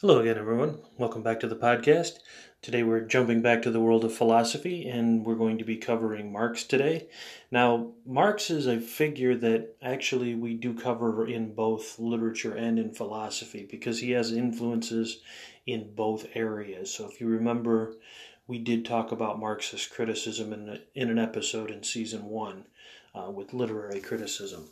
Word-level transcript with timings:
Hello 0.00 0.20
again, 0.20 0.38
everyone. 0.38 0.78
Welcome 0.96 1.24
back 1.24 1.40
to 1.40 1.48
the 1.48 1.56
podcast. 1.56 2.20
Today 2.62 2.84
we're 2.84 3.00
jumping 3.00 3.42
back 3.42 3.62
to 3.62 3.70
the 3.72 3.80
world 3.80 4.04
of 4.04 4.14
philosophy 4.14 4.88
and 4.88 5.26
we're 5.26 5.34
going 5.34 5.58
to 5.58 5.64
be 5.64 5.76
covering 5.76 6.30
Marx 6.30 6.62
today. 6.62 7.08
Now, 7.50 7.94
Marx 8.06 8.48
is 8.48 8.68
a 8.68 8.78
figure 8.78 9.34
that 9.38 9.74
actually 9.82 10.36
we 10.36 10.54
do 10.54 10.72
cover 10.72 11.26
in 11.26 11.52
both 11.52 11.98
literature 11.98 12.54
and 12.54 12.78
in 12.78 12.94
philosophy 12.94 13.66
because 13.68 13.98
he 13.98 14.12
has 14.12 14.30
influences 14.30 15.20
in 15.66 15.92
both 15.96 16.28
areas. 16.32 16.94
So, 16.94 17.10
if 17.10 17.20
you 17.20 17.26
remember, 17.26 17.96
we 18.46 18.60
did 18.60 18.84
talk 18.84 19.10
about 19.10 19.40
Marxist 19.40 19.90
criticism 19.90 20.52
in, 20.52 20.78
in 20.94 21.10
an 21.10 21.18
episode 21.18 21.72
in 21.72 21.82
season 21.82 22.26
one 22.26 22.66
uh, 23.18 23.30
with 23.30 23.54
literary 23.54 24.00
criticism. 24.00 24.68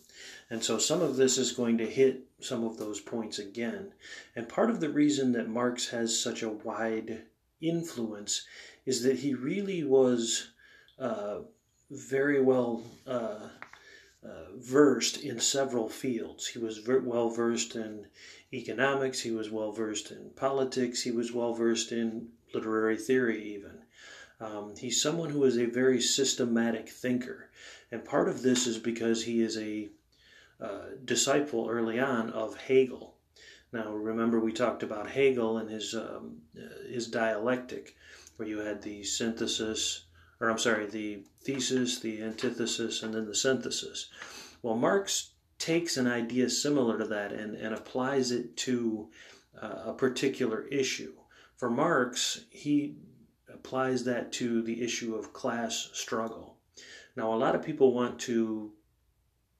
And 0.51 0.63
so 0.63 0.79
some 0.79 1.03
of 1.03 1.17
this 1.17 1.39
is 1.39 1.53
going 1.53 1.79
to 1.79 1.87
hit 1.87 2.25
some 2.41 2.65
of 2.65 2.79
those 2.79 3.01
points 3.01 3.39
again. 3.39 3.93
And 4.35 4.49
part 4.49 4.71
of 4.71 4.81
the 4.81 4.91
reason 4.91 5.33
that 5.33 5.49
Marx 5.49 5.89
has 5.89 6.19
such 6.19 6.43
a 6.43 6.51
wide 6.51 7.23
influence 7.61 8.47
is 8.85 9.03
that 9.03 9.19
he 9.19 9.35
really 9.35 9.83
was 9.83 10.51
uh, 10.99 11.39
very 11.91 12.41
well 12.41 12.85
uh, 13.07 13.49
uh, 14.25 14.45
versed 14.57 15.23
in 15.23 15.41
several 15.41 15.89
fields. 15.89 16.47
He 16.47 16.59
was 16.59 16.79
ver- 16.79 17.01
well 17.01 17.31
versed 17.31 17.75
in 17.75 18.07
economics, 18.53 19.21
he 19.21 19.31
was 19.31 19.51
well 19.51 19.73
versed 19.73 20.11
in 20.11 20.31
politics, 20.37 21.03
he 21.03 21.11
was 21.11 21.33
well 21.33 21.55
versed 21.55 21.93
in 21.93 22.29
literary 22.55 22.97
theory, 22.97 23.55
even. 23.55 23.83
Um, 24.41 24.75
he's 24.77 25.01
someone 25.01 25.31
who 25.31 25.45
is 25.45 25.57
a 25.57 25.67
very 25.67 26.01
systematic 26.01 26.89
thinker. 26.89 27.51
And 27.93 28.05
part 28.05 28.29
of 28.29 28.43
this 28.43 28.67
is 28.67 28.79
because 28.79 29.25
he 29.25 29.41
is 29.41 29.57
a 29.57 29.89
uh, 30.61 30.87
disciple 31.05 31.69
early 31.69 32.01
on 32.01 32.31
of 32.31 32.57
Hegel. 32.57 33.17
Now, 33.73 33.93
remember 33.93 34.41
we 34.41 34.53
talked 34.53 34.83
about 34.83 35.11
Hegel 35.11 35.59
and 35.59 35.71
his 35.71 35.95
um, 35.95 36.43
uh, 36.57 36.89
his 36.89 37.09
dialectic, 37.09 37.95
where 38.37 38.49
you 38.49 38.59
had 38.59 38.83
the 38.83 39.05
synthesis, 39.05 40.07
or 40.41 40.51
I'm 40.51 40.59
sorry, 40.59 40.87
the 40.87 41.25
thesis, 41.43 42.01
the 42.01 42.23
antithesis, 42.23 43.03
and 43.03 43.15
then 43.15 43.27
the 43.27 43.35
synthesis. 43.35 44.09
Well, 44.63 44.77
Marx 44.77 45.33
takes 45.59 45.97
an 45.97 46.07
idea 46.07 46.51
similar 46.51 46.99
to 46.99 47.05
that 47.07 47.33
and, 47.33 47.55
and 47.55 47.75
applies 47.75 48.31
it 48.31 48.57
to 48.59 49.11
uh, 49.61 49.83
a 49.87 49.93
particular 49.95 50.67
issue. 50.69 51.13
For 51.57 51.71
Marx, 51.71 52.45
he 52.51 52.97
applies 53.53 54.05
that 54.05 54.33
to 54.33 54.63
the 54.63 54.83
issue 54.83 55.15
of 55.15 55.33
class 55.33 55.91
struggle. 55.93 56.56
Now, 57.17 57.33
a 57.33 57.37
lot 57.37 57.55
of 57.55 57.65
people 57.65 57.95
want 57.95 58.21
to 58.21 58.73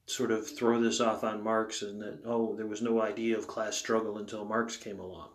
sort 0.07 0.31
of 0.31 0.49
throw 0.49 0.81
this 0.81 1.01
off 1.01 1.25
on 1.25 1.43
Marx 1.43 1.83
and 1.83 2.01
that, 2.01 2.21
oh, 2.25 2.55
there 2.55 2.67
was 2.67 2.83
no 2.83 3.01
idea 3.01 3.37
of 3.37 3.49
class 3.49 3.77
struggle 3.77 4.19
until 4.19 4.45
Marx 4.45 4.77
came 4.77 5.01
along. 5.01 5.31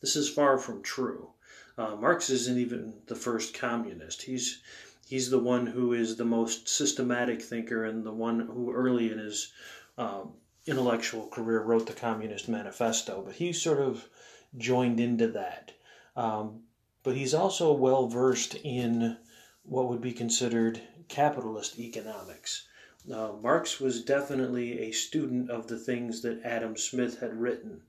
This 0.00 0.16
is 0.16 0.28
far 0.28 0.58
from 0.58 0.82
true. 0.82 1.30
Uh, 1.78 1.94
Marx 1.94 2.30
isn't 2.30 2.58
even 2.58 2.94
the 3.06 3.14
first 3.14 3.54
communist. 3.54 4.22
He's 4.22 4.62
he's 5.06 5.30
the 5.30 5.38
one 5.38 5.66
who 5.66 5.92
is 5.92 6.16
the 6.16 6.24
most 6.24 6.68
systematic 6.68 7.42
thinker 7.42 7.84
and 7.84 8.04
the 8.04 8.12
one 8.12 8.40
who 8.40 8.72
early 8.72 9.12
in 9.12 9.18
his 9.18 9.52
um, 9.98 10.32
intellectual 10.66 11.28
career 11.28 11.62
wrote 11.62 11.86
the 11.86 11.92
Communist 11.92 12.48
Manifesto. 12.48 13.22
But 13.24 13.34
he 13.34 13.52
sort 13.52 13.78
of 13.78 14.08
joined 14.56 14.98
into 14.98 15.28
that. 15.28 15.72
Um, 16.16 16.62
but 17.02 17.14
he's 17.14 17.34
also 17.34 17.72
well 17.72 18.08
versed 18.08 18.56
in 18.64 19.18
what 19.62 19.88
would 19.88 20.00
be 20.00 20.12
considered 20.12 20.80
capitalist 21.08 21.78
economics. 21.78 22.66
Uh, 23.12 23.32
Marx 23.40 23.78
was 23.78 24.02
definitely 24.02 24.80
a 24.80 24.92
student 24.92 25.50
of 25.50 25.68
the 25.68 25.78
things 25.78 26.22
that 26.22 26.42
Adam 26.44 26.76
Smith 26.76 27.20
had 27.20 27.40
written, 27.40 27.82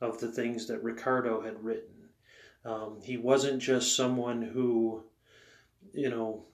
of 0.00 0.18
the 0.20 0.32
things 0.32 0.66
that 0.66 0.82
Ricardo 0.82 1.42
had 1.42 1.62
written. 1.62 2.08
Um, 2.64 3.00
he 3.02 3.16
wasn't 3.16 3.62
just 3.62 3.94
someone 3.94 4.42
who, 4.42 5.04
you 5.92 6.10
know, 6.10 6.46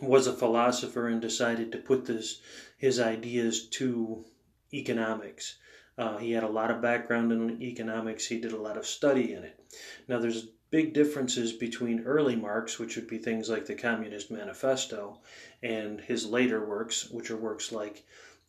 was 0.00 0.26
a 0.26 0.32
philosopher 0.32 1.08
and 1.08 1.20
decided 1.20 1.72
to 1.72 1.78
put 1.78 2.04
this 2.04 2.40
his 2.76 3.00
ideas 3.00 3.68
to 3.68 4.24
economics. 4.72 5.58
Uh, 5.96 6.18
he 6.18 6.30
had 6.32 6.44
a 6.44 6.48
lot 6.48 6.70
of 6.70 6.82
background 6.82 7.32
in 7.32 7.60
economics. 7.62 8.26
He 8.26 8.40
did 8.40 8.52
a 8.52 8.60
lot 8.60 8.76
of 8.76 8.86
study 8.86 9.32
in 9.32 9.42
it. 9.42 9.58
Now, 10.06 10.18
there's 10.20 10.48
big 10.70 10.92
differences 10.92 11.52
between 11.52 12.04
early 12.04 12.36
Marx, 12.36 12.78
which 12.78 12.96
would 12.96 13.06
be 13.06 13.18
things 13.18 13.48
like 13.48 13.66
the 13.66 13.74
Communist 13.74 14.30
Manifesto, 14.30 15.18
and 15.62 16.00
his 16.00 16.26
later 16.26 16.64
works, 16.64 17.10
which 17.10 17.30
are 17.30 17.36
works 17.36 17.72
like 17.72 18.04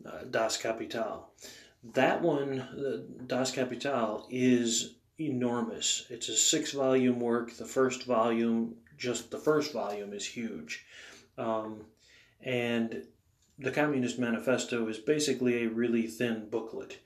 uh, 0.06 0.24
Das 0.30 0.58
Kapital. 0.58 1.30
That 1.94 2.22
one, 2.22 2.60
uh, 2.60 3.04
Das 3.28 3.52
Kapital, 3.52 4.28
is 4.30 4.96
enormous. 5.20 6.06
It's 6.10 6.30
a 6.30 6.36
six 6.36 6.72
volume 6.74 7.20
work. 7.20 7.56
The 7.56 7.66
first 7.66 8.04
volume, 8.04 8.76
just 8.98 9.32
the 9.32 9.38
first 9.38 9.74
volume, 9.74 10.14
is 10.14 10.26
huge. 10.26 10.86
Um, 11.38 11.86
and 12.42 13.04
the 13.58 13.72
Communist 13.72 14.20
Manifesto 14.20 14.88
is 14.88 14.98
basically 14.98 15.64
a 15.64 15.70
really 15.70 16.08
thin 16.08 16.50
booklet. 16.50 17.00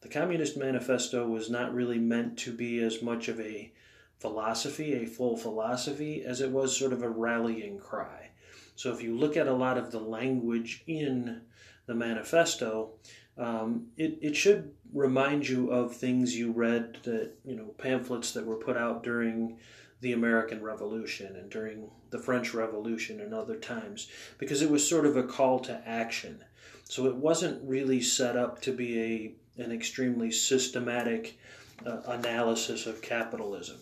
The 0.00 0.08
Communist 0.08 0.56
Manifesto 0.56 1.26
was 1.26 1.50
not 1.50 1.74
really 1.74 1.98
meant 1.98 2.38
to 2.38 2.52
be 2.52 2.80
as 2.80 3.02
much 3.02 3.28
of 3.28 3.38
a 3.38 3.72
philosophy, 4.20 4.92
a 4.94 5.06
full 5.06 5.36
philosophy, 5.36 6.22
as 6.24 6.40
it 6.40 6.50
was 6.50 6.76
sort 6.76 6.92
of 6.92 7.02
a 7.02 7.08
rallying 7.08 7.78
cry. 7.78 8.30
So 8.76 8.92
if 8.92 9.02
you 9.02 9.16
look 9.16 9.36
at 9.36 9.48
a 9.48 9.52
lot 9.52 9.78
of 9.78 9.90
the 9.90 9.98
language 9.98 10.84
in 10.86 11.40
the 11.86 11.94
manifesto, 11.94 12.92
um, 13.38 13.86
it, 13.96 14.18
it 14.20 14.36
should 14.36 14.72
remind 14.92 15.48
you 15.48 15.70
of 15.70 15.96
things 15.96 16.36
you 16.36 16.52
read 16.52 16.98
that, 17.04 17.32
you 17.44 17.56
know, 17.56 17.74
pamphlets 17.78 18.32
that 18.32 18.46
were 18.46 18.56
put 18.56 18.76
out 18.76 19.02
during 19.02 19.58
the 20.02 20.12
American 20.12 20.62
Revolution 20.62 21.36
and 21.36 21.50
during 21.50 21.90
the 22.10 22.18
French 22.18 22.54
Revolution 22.54 23.20
and 23.20 23.34
other 23.34 23.56
times, 23.56 24.08
because 24.38 24.62
it 24.62 24.70
was 24.70 24.86
sort 24.86 25.06
of 25.06 25.16
a 25.16 25.22
call 25.22 25.60
to 25.60 25.82
action. 25.86 26.44
So 26.84 27.06
it 27.06 27.16
wasn't 27.16 27.66
really 27.66 28.00
set 28.00 28.36
up 28.36 28.60
to 28.62 28.72
be 28.72 29.34
a, 29.58 29.62
an 29.62 29.72
extremely 29.72 30.30
systematic 30.30 31.38
uh, 31.86 32.00
analysis 32.06 32.86
of 32.86 33.00
capitalism 33.02 33.78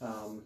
um, 0.00 0.42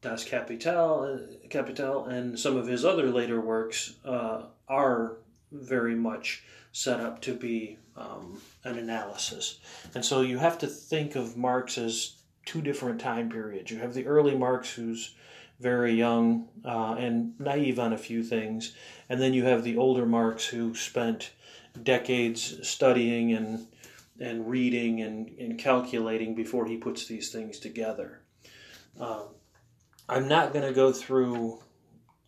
Das 0.00 0.24
Kapital, 0.24 1.18
Kapital, 1.48 2.04
and 2.04 2.38
some 2.38 2.56
of 2.56 2.66
his 2.66 2.84
other 2.84 3.10
later 3.10 3.40
works 3.40 3.94
uh, 4.04 4.42
are 4.68 5.16
very 5.50 5.94
much 5.94 6.42
set 6.72 7.00
up 7.00 7.22
to 7.22 7.34
be 7.34 7.78
um, 7.96 8.40
an 8.64 8.76
analysis. 8.76 9.60
And 9.94 10.04
so 10.04 10.20
you 10.20 10.38
have 10.38 10.58
to 10.58 10.66
think 10.66 11.16
of 11.16 11.36
Marx 11.36 11.78
as 11.78 12.16
two 12.44 12.60
different 12.60 13.00
time 13.00 13.30
periods. 13.30 13.70
You 13.70 13.78
have 13.78 13.94
the 13.94 14.06
early 14.06 14.36
Marx, 14.36 14.72
who's 14.72 15.14
very 15.60 15.94
young 15.94 16.48
uh, 16.64 16.96
and 16.98 17.38
naive 17.40 17.78
on 17.78 17.92
a 17.92 17.98
few 17.98 18.22
things, 18.22 18.74
and 19.08 19.20
then 19.20 19.32
you 19.32 19.44
have 19.44 19.62
the 19.62 19.76
older 19.76 20.04
Marx, 20.04 20.44
who 20.46 20.74
spent 20.74 21.30
decades 21.82 22.68
studying 22.68 23.32
and 23.32 23.66
and 24.20 24.48
reading 24.48 25.00
and, 25.00 25.28
and 25.40 25.58
calculating 25.58 26.34
before 26.36 26.66
he 26.66 26.76
puts 26.76 27.06
these 27.06 27.32
things 27.32 27.58
together. 27.58 28.20
Um, 29.00 29.28
I'm 30.08 30.28
not 30.28 30.52
going 30.52 30.66
to 30.66 30.74
go 30.74 30.92
through 30.92 31.60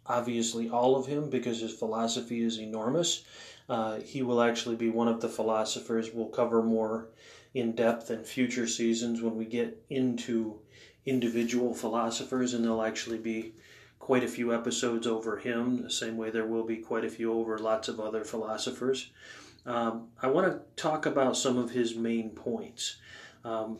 obviously 0.06 0.68
all 0.68 0.96
of 0.96 1.06
him 1.06 1.30
because 1.30 1.60
his 1.60 1.72
philosophy 1.72 2.42
is 2.42 2.58
enormous. 2.58 3.24
Uh, 3.68 4.00
he 4.00 4.22
will 4.22 4.40
actually 4.40 4.76
be 4.76 4.88
one 4.88 5.08
of 5.08 5.20
the 5.20 5.28
philosophers 5.28 6.10
we'll 6.12 6.28
cover 6.28 6.62
more 6.62 7.08
in 7.54 7.74
depth 7.74 8.10
in 8.10 8.22
future 8.22 8.66
seasons 8.66 9.20
when 9.20 9.34
we 9.36 9.44
get 9.44 9.82
into 9.90 10.60
individual 11.04 11.74
philosophers, 11.74 12.52
and 12.52 12.64
there'll 12.64 12.82
actually 12.82 13.18
be 13.18 13.54
quite 13.98 14.22
a 14.22 14.28
few 14.28 14.54
episodes 14.54 15.06
over 15.06 15.38
him, 15.38 15.82
the 15.82 15.90
same 15.90 16.16
way 16.16 16.30
there 16.30 16.46
will 16.46 16.64
be 16.64 16.76
quite 16.76 17.04
a 17.04 17.10
few 17.10 17.32
over 17.32 17.58
lots 17.58 17.88
of 17.88 17.98
other 17.98 18.24
philosophers. 18.24 19.10
Um, 19.64 20.08
I 20.22 20.28
want 20.28 20.46
to 20.46 20.60
talk 20.80 21.06
about 21.06 21.36
some 21.36 21.56
of 21.56 21.70
his 21.70 21.96
main 21.96 22.30
points. 22.30 22.96
Um, 23.44 23.78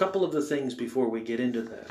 couple 0.00 0.24
of 0.24 0.32
the 0.32 0.40
things 0.40 0.72
before 0.74 1.10
we 1.10 1.20
get 1.20 1.38
into 1.38 1.60
that. 1.60 1.90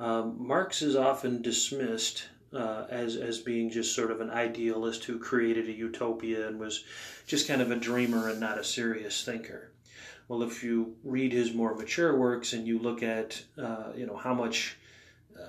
Um, 0.00 0.36
Marx 0.38 0.80
is 0.80 0.96
often 0.96 1.42
dismissed 1.42 2.28
uh, 2.54 2.86
as 2.88 3.16
as 3.16 3.40
being 3.40 3.68
just 3.68 3.94
sort 3.94 4.10
of 4.10 4.22
an 4.22 4.30
idealist 4.30 5.04
who 5.04 5.18
created 5.18 5.68
a 5.68 5.72
utopia 5.72 6.48
and 6.48 6.58
was 6.58 6.84
just 7.26 7.46
kind 7.46 7.60
of 7.60 7.70
a 7.70 7.76
dreamer 7.76 8.30
and 8.30 8.40
not 8.40 8.56
a 8.56 8.64
serious 8.64 9.22
thinker. 9.22 9.70
Well, 10.28 10.42
if 10.42 10.64
you 10.64 10.96
read 11.04 11.32
his 11.32 11.52
more 11.52 11.74
mature 11.74 12.16
works 12.16 12.54
and 12.54 12.66
you 12.66 12.78
look 12.78 13.02
at 13.02 13.42
uh, 13.58 13.92
you 13.94 14.06
know 14.06 14.16
how 14.16 14.32
much 14.32 14.78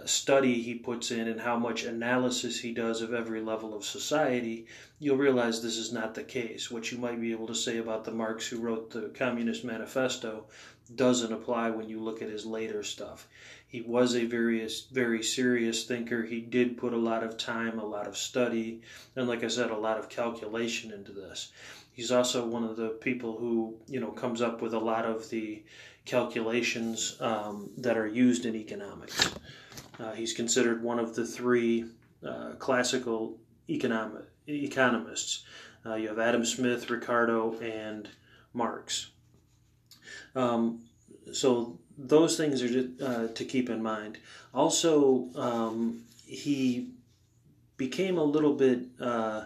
study 0.06 0.62
he 0.62 0.76
puts 0.76 1.12
in 1.12 1.28
and 1.28 1.42
how 1.42 1.58
much 1.58 1.84
analysis 1.84 2.60
he 2.60 2.74
does 2.74 3.02
of 3.02 3.14
every 3.14 3.42
level 3.42 3.74
of 3.74 3.86
society, 3.86 4.66
you'll 5.00 5.18
realize 5.18 5.62
this 5.62 5.78
is 5.78 5.94
not 5.94 6.16
the 6.16 6.24
case. 6.24 6.70
What 6.70 6.92
you 6.92 6.98
might 6.98 7.22
be 7.22 7.32
able 7.32 7.48
to 7.48 7.56
say 7.56 7.78
about 7.78 8.04
the 8.04 8.12
Marx 8.12 8.48
who 8.48 8.60
wrote 8.60 8.92
the 8.92 9.12
Communist 9.18 9.64
Manifesto 9.64 10.46
doesn't 10.96 11.34
apply 11.34 11.70
when 11.70 11.90
you 11.90 12.02
look 12.02 12.22
at 12.22 12.30
his 12.30 12.46
later 12.46 12.84
stuff. 12.84 13.28
He 13.68 13.82
was 13.82 14.16
a 14.16 14.26
very, 14.26 14.68
very 14.92 15.24
serious 15.24 15.86
thinker. 15.86 16.24
He 16.24 16.42
did 16.42 16.78
put 16.78 16.94
a 16.94 16.98
lot 16.98 17.24
of 17.24 17.38
time, 17.38 17.80
a 17.80 17.86
lot 17.86 18.08
of 18.08 18.18
study, 18.18 18.82
and 19.16 19.28
like 19.28 19.44
I 19.44 19.48
said, 19.48 19.72
a 19.72 19.78
lot 19.78 19.98
of 19.98 20.10
calculation 20.10 20.92
into 20.92 21.12
this. 21.12 21.52
He's 21.92 22.12
also 22.12 22.46
one 22.46 22.64
of 22.64 22.76
the 22.76 22.90
people 22.90 23.38
who 23.38 23.78
you 23.88 24.00
know 24.00 24.12
comes 24.12 24.42
up 24.42 24.62
with 24.62 24.74
a 24.74 24.80
lot 24.80 25.06
of 25.06 25.30
the 25.30 25.64
calculations 26.06 27.18
um, 27.22 27.70
that 27.78 27.98
are 27.98 28.08
used 28.08 28.46
in 28.46 28.56
economics. 28.56 29.34
Uh, 30.04 30.12
he's 30.12 30.34
considered 30.34 30.84
one 30.84 31.00
of 31.00 31.16
the 31.16 31.26
three 31.26 31.86
uh, 32.28 32.52
classical 32.60 33.38
economists. 33.68 35.46
Uh, 35.86 35.96
you 35.96 36.10
have 36.10 36.20
Adam 36.20 36.46
Smith, 36.46 36.90
Ricardo, 36.90 37.58
and 37.60 38.10
Marx. 38.54 39.12
Um, 40.36 40.82
so 41.32 41.80
those 41.98 42.36
things 42.36 42.62
are 42.62 42.70
to, 42.70 43.06
uh, 43.06 43.28
to, 43.34 43.46
keep 43.46 43.70
in 43.70 43.82
mind. 43.82 44.18
Also, 44.54 45.30
um, 45.36 46.04
he 46.26 46.90
became 47.78 48.18
a 48.18 48.24
little 48.24 48.56
bit, 48.56 48.80
uh, 49.00 49.46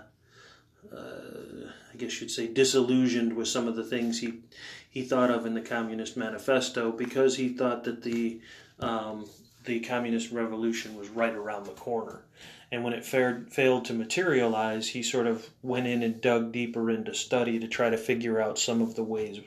uh, 0.92 1.68
I 1.94 1.98
guess 1.98 2.20
you'd 2.20 2.32
say, 2.32 2.48
disillusioned 2.48 3.34
with 3.34 3.48
some 3.48 3.68
of 3.68 3.76
the 3.76 3.84
things 3.84 4.20
he 4.20 4.42
he 4.90 5.04
thought 5.04 5.30
of 5.30 5.46
in 5.46 5.54
the 5.54 5.62
Communist 5.62 6.18
Manifesto 6.18 6.92
because 6.92 7.36
he 7.36 7.50
thought 7.50 7.84
that 7.84 8.02
the 8.02 8.42
um, 8.80 9.28
the 9.68 9.80
communist 9.82 10.32
revolution 10.32 10.96
was 10.96 11.10
right 11.10 11.36
around 11.36 11.66
the 11.66 11.72
corner. 11.74 12.24
And 12.72 12.84
when 12.84 12.94
it 12.94 13.06
fared, 13.06 13.54
failed 13.54 13.86
to 13.86 13.94
materialize, 13.94 14.90
he 14.90 15.04
sort 15.04 15.28
of 15.28 15.50
went 15.62 15.88
in 15.88 16.02
and 16.02 16.20
dug 16.20 16.52
deeper 16.52 16.90
into 16.90 17.14
study 17.14 17.60
to 17.60 17.68
try 17.68 17.90
to 17.90 17.98
figure 17.98 18.42
out 18.42 18.58
some 18.58 18.82
of 18.82 18.96
the 18.96 19.04
ways 19.04 19.40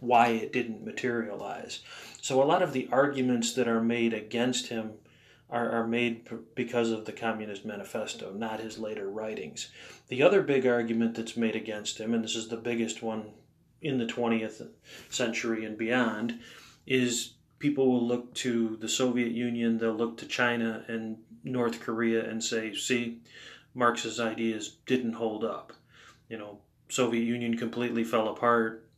why 0.00 0.28
it 0.28 0.52
didn't 0.52 0.84
materialize. 0.84 1.80
So 2.22 2.42
a 2.42 2.44
lot 2.44 2.62
of 2.62 2.72
the 2.72 2.88
arguments 2.90 3.52
that 3.52 3.68
are 3.68 3.82
made 3.82 4.14
against 4.14 4.68
him 4.68 4.92
are, 5.48 5.70
are 5.70 5.86
made 5.86 6.28
because 6.54 6.90
of 6.90 7.04
the 7.04 7.12
Communist 7.12 7.64
Manifesto, 7.64 8.32
not 8.32 8.60
his 8.60 8.78
later 8.78 9.08
writings. 9.08 9.70
The 10.08 10.22
other 10.22 10.42
big 10.42 10.66
argument 10.66 11.14
that's 11.14 11.36
made 11.36 11.54
against 11.54 11.98
him, 11.98 12.14
and 12.14 12.24
this 12.24 12.34
is 12.34 12.48
the 12.48 12.56
biggest 12.56 13.02
one 13.02 13.30
in 13.80 13.98
the 13.98 14.06
20th 14.06 14.68
century 15.08 15.64
and 15.64 15.78
beyond, 15.78 16.40
is 16.86 17.35
people 17.58 17.90
will 17.90 18.06
look 18.06 18.34
to 18.34 18.76
the 18.76 18.88
Soviet 18.88 19.32
Union, 19.32 19.78
they'll 19.78 19.92
look 19.92 20.18
to 20.18 20.26
China 20.26 20.84
and 20.88 21.18
North 21.44 21.80
Korea 21.80 22.28
and 22.28 22.42
say, 22.42 22.74
see, 22.74 23.20
Marx's 23.74 24.20
ideas 24.20 24.76
didn't 24.86 25.14
hold 25.14 25.44
up. 25.44 25.72
You 26.28 26.38
know, 26.38 26.58
Soviet 26.88 27.22
Union 27.22 27.56
completely 27.56 28.04
fell 28.04 28.28
apart. 28.28 28.88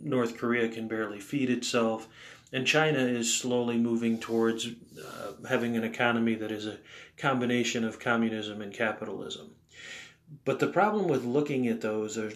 North 0.00 0.36
Korea 0.36 0.68
can 0.68 0.88
barely 0.88 1.20
feed 1.20 1.50
itself. 1.50 2.08
And 2.52 2.66
China 2.66 3.00
is 3.00 3.34
slowly 3.34 3.76
moving 3.76 4.18
towards 4.18 4.66
uh, 4.66 5.32
having 5.48 5.76
an 5.76 5.84
economy 5.84 6.34
that 6.36 6.50
is 6.50 6.66
a 6.66 6.78
combination 7.18 7.84
of 7.84 8.00
communism 8.00 8.62
and 8.62 8.72
capitalism. 8.72 9.50
But 10.44 10.58
the 10.58 10.68
problem 10.68 11.08
with 11.08 11.24
looking 11.24 11.68
at 11.68 11.80
those 11.80 12.16
are 12.16 12.32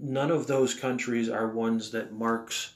none 0.00 0.30
of 0.30 0.46
those 0.46 0.74
countries 0.74 1.28
are 1.28 1.48
ones 1.48 1.90
that 1.90 2.12
Marx 2.12 2.74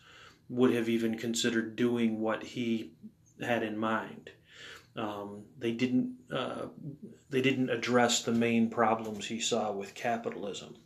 would 0.48 0.74
have 0.74 0.88
even 0.88 1.16
considered 1.18 1.76
doing 1.76 2.20
what 2.20 2.42
he 2.42 2.92
had 3.40 3.62
in 3.62 3.76
mind. 3.76 4.30
Um, 4.94 5.44
they 5.58 5.72
didn't 5.72 6.16
uh, 6.30 6.66
they 7.30 7.40
didn't 7.40 7.70
address 7.70 8.22
the 8.22 8.32
main 8.32 8.68
problems 8.68 9.26
he 9.26 9.40
saw 9.40 9.72
with 9.72 9.94
capitalism. 9.94 10.76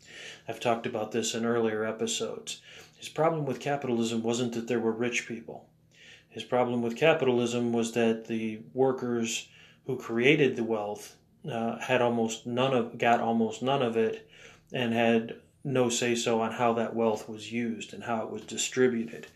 I've 0.47 0.61
talked 0.61 0.87
about 0.87 1.11
this 1.11 1.35
in 1.35 1.44
earlier 1.44 1.85
episodes. 1.85 2.61
His 2.97 3.08
problem 3.08 3.44
with 3.44 3.58
capitalism 3.58 4.23
wasn't 4.23 4.55
that 4.55 4.69
there 4.69 4.79
were 4.79 4.93
rich 4.93 5.26
people. 5.26 5.69
His 6.29 6.44
problem 6.44 6.82
with 6.82 6.97
capitalism 6.97 7.73
was 7.73 7.93
that 7.93 8.26
the 8.26 8.61
workers 8.75 9.49
who 9.87 9.97
created 9.97 10.55
the 10.55 10.64
wealth 10.64 11.17
uh, 11.50 11.79
had 11.79 12.00
almost 12.00 12.47
none 12.47 12.75
of 12.75 12.99
got 12.99 13.20
almost 13.20 13.62
none 13.62 13.82
of 13.82 13.97
it, 13.97 14.29
and 14.73 14.93
had 14.93 15.37
no 15.66 15.88
say 15.88 16.14
so 16.14 16.40
on 16.40 16.52
how 16.52 16.72
that 16.72 16.94
wealth 16.94 17.28
was 17.28 17.52
used 17.52 17.92
and 17.92 18.04
how 18.04 18.22
it 18.22 18.30
was 18.30 18.42
distributed. 18.42 19.26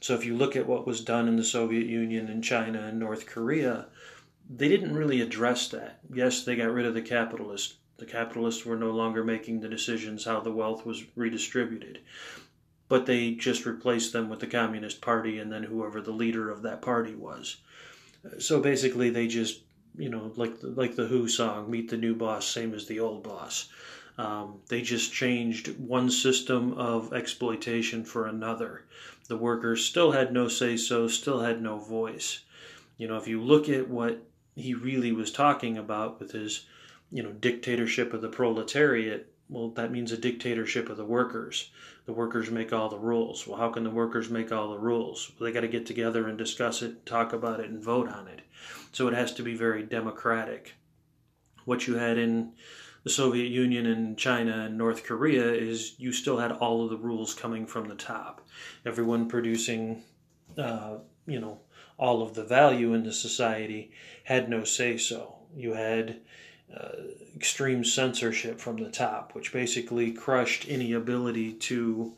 So 0.00 0.14
if 0.14 0.24
you 0.24 0.36
look 0.36 0.54
at 0.54 0.66
what 0.66 0.86
was 0.86 1.00
done 1.00 1.26
in 1.26 1.36
the 1.36 1.42
Soviet 1.42 1.86
Union 1.86 2.28
and 2.28 2.44
China 2.44 2.82
and 2.82 2.98
North 2.98 3.24
Korea, 3.24 3.86
they 4.50 4.68
didn't 4.68 4.94
really 4.94 5.22
address 5.22 5.66
that. 5.68 6.00
Yes, 6.12 6.44
they 6.44 6.56
got 6.56 6.70
rid 6.70 6.84
of 6.84 6.92
the 6.92 7.00
capitalists. 7.00 7.76
The 7.96 8.04
capitalists 8.04 8.66
were 8.66 8.76
no 8.76 8.90
longer 8.90 9.24
making 9.24 9.60
the 9.60 9.68
decisions 9.68 10.26
how 10.26 10.40
the 10.40 10.52
wealth 10.52 10.84
was 10.84 11.04
redistributed. 11.16 12.00
But 12.88 13.06
they 13.06 13.32
just 13.32 13.64
replaced 13.64 14.12
them 14.12 14.28
with 14.28 14.40
the 14.40 14.46
Communist 14.46 15.00
Party 15.00 15.38
and 15.38 15.50
then 15.50 15.62
whoever 15.62 16.02
the 16.02 16.12
leader 16.12 16.50
of 16.50 16.62
that 16.62 16.82
party 16.82 17.14
was. 17.14 17.56
So 18.38 18.60
basically, 18.60 19.08
they 19.08 19.26
just, 19.26 19.62
you 19.96 20.10
know, 20.10 20.32
like 20.36 20.54
like 20.60 20.96
the 20.96 21.06
Who 21.06 21.28
song, 21.28 21.70
"Meet 21.70 21.90
the 21.90 21.96
new 21.96 22.14
boss, 22.14 22.46
same 22.46 22.74
as 22.74 22.86
the 22.86 23.00
old 23.00 23.22
boss." 23.22 23.68
Um, 24.18 24.60
they 24.68 24.82
just 24.82 25.12
changed 25.12 25.78
one 25.78 26.10
system 26.10 26.72
of 26.72 27.12
exploitation 27.12 28.04
for 28.04 28.26
another. 28.26 28.84
The 29.28 29.36
workers 29.36 29.84
still 29.84 30.10
had 30.10 30.32
no 30.32 30.48
say 30.48 30.76
so, 30.76 31.06
still 31.06 31.40
had 31.40 31.62
no 31.62 31.78
voice. 31.78 32.40
You 32.96 33.06
know, 33.06 33.16
if 33.16 33.28
you 33.28 33.40
look 33.40 33.68
at 33.68 33.88
what 33.88 34.20
he 34.56 34.74
really 34.74 35.12
was 35.12 35.30
talking 35.30 35.78
about 35.78 36.18
with 36.18 36.32
his, 36.32 36.66
you 37.12 37.22
know, 37.22 37.30
dictatorship 37.30 38.12
of 38.12 38.20
the 38.20 38.28
proletariat, 38.28 39.32
well, 39.48 39.68
that 39.70 39.92
means 39.92 40.10
a 40.10 40.18
dictatorship 40.18 40.90
of 40.90 40.96
the 40.96 41.04
workers. 41.04 41.70
The 42.06 42.12
workers 42.12 42.50
make 42.50 42.72
all 42.72 42.88
the 42.88 42.98
rules. 42.98 43.46
Well, 43.46 43.58
how 43.58 43.70
can 43.70 43.84
the 43.84 43.90
workers 43.90 44.28
make 44.28 44.50
all 44.50 44.70
the 44.70 44.78
rules? 44.78 45.30
Well, 45.38 45.46
they 45.46 45.54
got 45.54 45.60
to 45.60 45.68
get 45.68 45.86
together 45.86 46.26
and 46.26 46.36
discuss 46.36 46.82
it, 46.82 47.06
talk 47.06 47.32
about 47.32 47.60
it, 47.60 47.70
and 47.70 47.82
vote 47.82 48.08
on 48.08 48.26
it. 48.26 48.40
So 48.92 49.06
it 49.06 49.14
has 49.14 49.32
to 49.34 49.42
be 49.42 49.54
very 49.54 49.84
democratic. 49.84 50.74
What 51.64 51.86
you 51.86 51.94
had 51.94 52.18
in 52.18 52.52
the 53.04 53.10
Soviet 53.10 53.48
Union 53.48 53.86
and 53.86 54.18
China 54.18 54.64
and 54.66 54.76
North 54.76 55.04
Korea 55.04 55.52
is 55.52 55.94
you 55.98 56.12
still 56.12 56.38
had 56.38 56.52
all 56.52 56.84
of 56.84 56.90
the 56.90 56.96
rules 56.96 57.34
coming 57.34 57.66
from 57.66 57.88
the 57.88 57.94
top. 57.94 58.46
Everyone 58.84 59.28
producing, 59.28 60.02
uh, 60.56 60.98
you 61.26 61.40
know, 61.40 61.60
all 61.98 62.22
of 62.22 62.34
the 62.34 62.44
value 62.44 62.94
in 62.94 63.04
the 63.04 63.12
society 63.12 63.90
had 64.24 64.48
no 64.48 64.64
say 64.64 64.96
so. 64.96 65.36
You 65.56 65.74
had 65.74 66.20
uh, 66.74 66.88
extreme 67.34 67.84
censorship 67.84 68.60
from 68.60 68.76
the 68.76 68.90
top, 68.90 69.34
which 69.34 69.52
basically 69.52 70.12
crushed 70.12 70.66
any 70.68 70.92
ability 70.92 71.54
to 71.54 72.14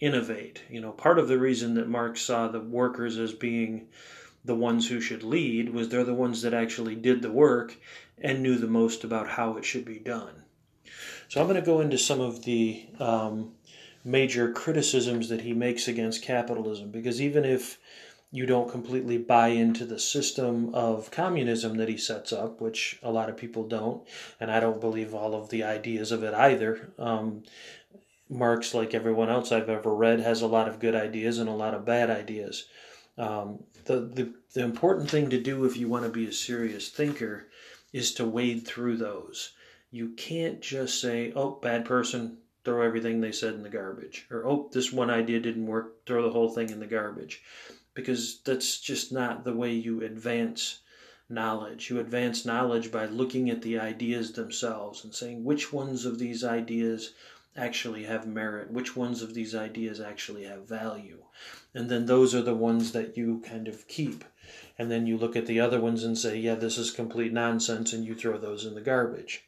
innovate. 0.00 0.62
You 0.68 0.80
know, 0.80 0.92
part 0.92 1.18
of 1.18 1.28
the 1.28 1.38
reason 1.38 1.74
that 1.74 1.88
Marx 1.88 2.20
saw 2.20 2.48
the 2.48 2.60
workers 2.60 3.18
as 3.18 3.32
being 3.32 3.88
the 4.44 4.54
ones 4.54 4.88
who 4.88 5.00
should 5.00 5.22
lead 5.22 5.70
was 5.70 5.88
they're 5.88 6.04
the 6.04 6.14
ones 6.14 6.42
that 6.42 6.54
actually 6.54 6.94
did 6.94 7.22
the 7.22 7.30
work 7.30 7.76
and 8.18 8.42
knew 8.42 8.56
the 8.56 8.66
most 8.66 9.04
about 9.04 9.28
how 9.28 9.56
it 9.56 9.64
should 9.64 9.84
be 9.84 9.98
done. 9.98 10.42
So 11.28 11.40
I'm 11.40 11.46
going 11.46 11.60
to 11.60 11.66
go 11.66 11.80
into 11.80 11.98
some 11.98 12.20
of 12.20 12.44
the 12.44 12.86
um, 13.00 13.52
major 14.04 14.52
criticisms 14.52 15.28
that 15.30 15.40
he 15.40 15.52
makes 15.52 15.88
against 15.88 16.22
capitalism 16.22 16.90
because 16.90 17.20
even 17.20 17.44
if 17.44 17.78
you 18.30 18.46
don't 18.46 18.70
completely 18.70 19.16
buy 19.16 19.48
into 19.48 19.84
the 19.84 19.98
system 19.98 20.74
of 20.74 21.10
communism 21.12 21.76
that 21.76 21.88
he 21.88 21.96
sets 21.96 22.32
up, 22.32 22.60
which 22.60 22.98
a 23.00 23.10
lot 23.10 23.28
of 23.28 23.36
people 23.36 23.62
don't, 23.66 24.02
and 24.40 24.50
I 24.50 24.58
don't 24.58 24.80
believe 24.80 25.14
all 25.14 25.36
of 25.36 25.50
the 25.50 25.62
ideas 25.62 26.10
of 26.10 26.24
it 26.24 26.34
either. 26.34 26.92
Um, 26.98 27.44
Marx, 28.28 28.74
like 28.74 28.92
everyone 28.92 29.30
else 29.30 29.52
I've 29.52 29.68
ever 29.68 29.94
read, 29.94 30.18
has 30.18 30.42
a 30.42 30.48
lot 30.48 30.68
of 30.68 30.80
good 30.80 30.96
ideas 30.96 31.38
and 31.38 31.48
a 31.48 31.52
lot 31.52 31.74
of 31.74 31.84
bad 31.84 32.10
ideas. 32.10 32.64
Um, 33.16 33.62
the, 33.84 34.00
the, 34.00 34.34
the 34.54 34.62
important 34.62 35.10
thing 35.10 35.30
to 35.30 35.40
do 35.40 35.64
if 35.64 35.76
you 35.76 35.88
want 35.88 36.04
to 36.04 36.10
be 36.10 36.26
a 36.26 36.32
serious 36.32 36.88
thinker 36.88 37.48
is 37.92 38.14
to 38.14 38.24
wade 38.24 38.66
through 38.66 38.96
those. 38.96 39.52
You 39.90 40.10
can't 40.10 40.60
just 40.60 41.00
say, 41.00 41.32
oh, 41.36 41.52
bad 41.62 41.84
person, 41.84 42.38
throw 42.64 42.82
everything 42.82 43.20
they 43.20 43.32
said 43.32 43.54
in 43.54 43.62
the 43.62 43.68
garbage. 43.68 44.26
Or, 44.30 44.46
oh, 44.46 44.70
this 44.72 44.92
one 44.92 45.10
idea 45.10 45.40
didn't 45.40 45.66
work, 45.66 46.04
throw 46.06 46.22
the 46.22 46.32
whole 46.32 46.50
thing 46.50 46.70
in 46.70 46.80
the 46.80 46.86
garbage. 46.86 47.42
Because 47.94 48.40
that's 48.40 48.80
just 48.80 49.12
not 49.12 49.44
the 49.44 49.54
way 49.54 49.72
you 49.72 50.02
advance 50.02 50.80
knowledge. 51.28 51.90
You 51.90 52.00
advance 52.00 52.44
knowledge 52.44 52.90
by 52.90 53.06
looking 53.06 53.50
at 53.50 53.62
the 53.62 53.78
ideas 53.78 54.32
themselves 54.32 55.04
and 55.04 55.14
saying 55.14 55.44
which 55.44 55.72
ones 55.72 56.04
of 56.04 56.18
these 56.18 56.42
ideas 56.42 57.12
actually 57.56 58.04
have 58.04 58.26
merit, 58.26 58.70
which 58.70 58.96
ones 58.96 59.22
of 59.22 59.34
these 59.34 59.54
ideas 59.54 60.00
actually 60.00 60.44
have 60.44 60.68
value. 60.68 61.22
And 61.72 61.90
then 61.90 62.06
those 62.06 62.34
are 62.34 62.42
the 62.42 62.54
ones 62.54 62.92
that 62.92 63.16
you 63.16 63.42
kind 63.46 63.68
of 63.68 63.86
keep 63.88 64.24
and 64.78 64.90
then 64.90 65.06
you 65.06 65.16
look 65.16 65.36
at 65.36 65.46
the 65.46 65.60
other 65.60 65.80
ones 65.80 66.04
and 66.04 66.16
say, 66.18 66.38
yeah, 66.38 66.54
this 66.54 66.78
is 66.78 66.90
complete 66.90 67.32
nonsense, 67.32 67.92
and 67.92 68.04
you 68.04 68.14
throw 68.14 68.38
those 68.38 68.64
in 68.64 68.74
the 68.74 68.80
garbage. 68.80 69.44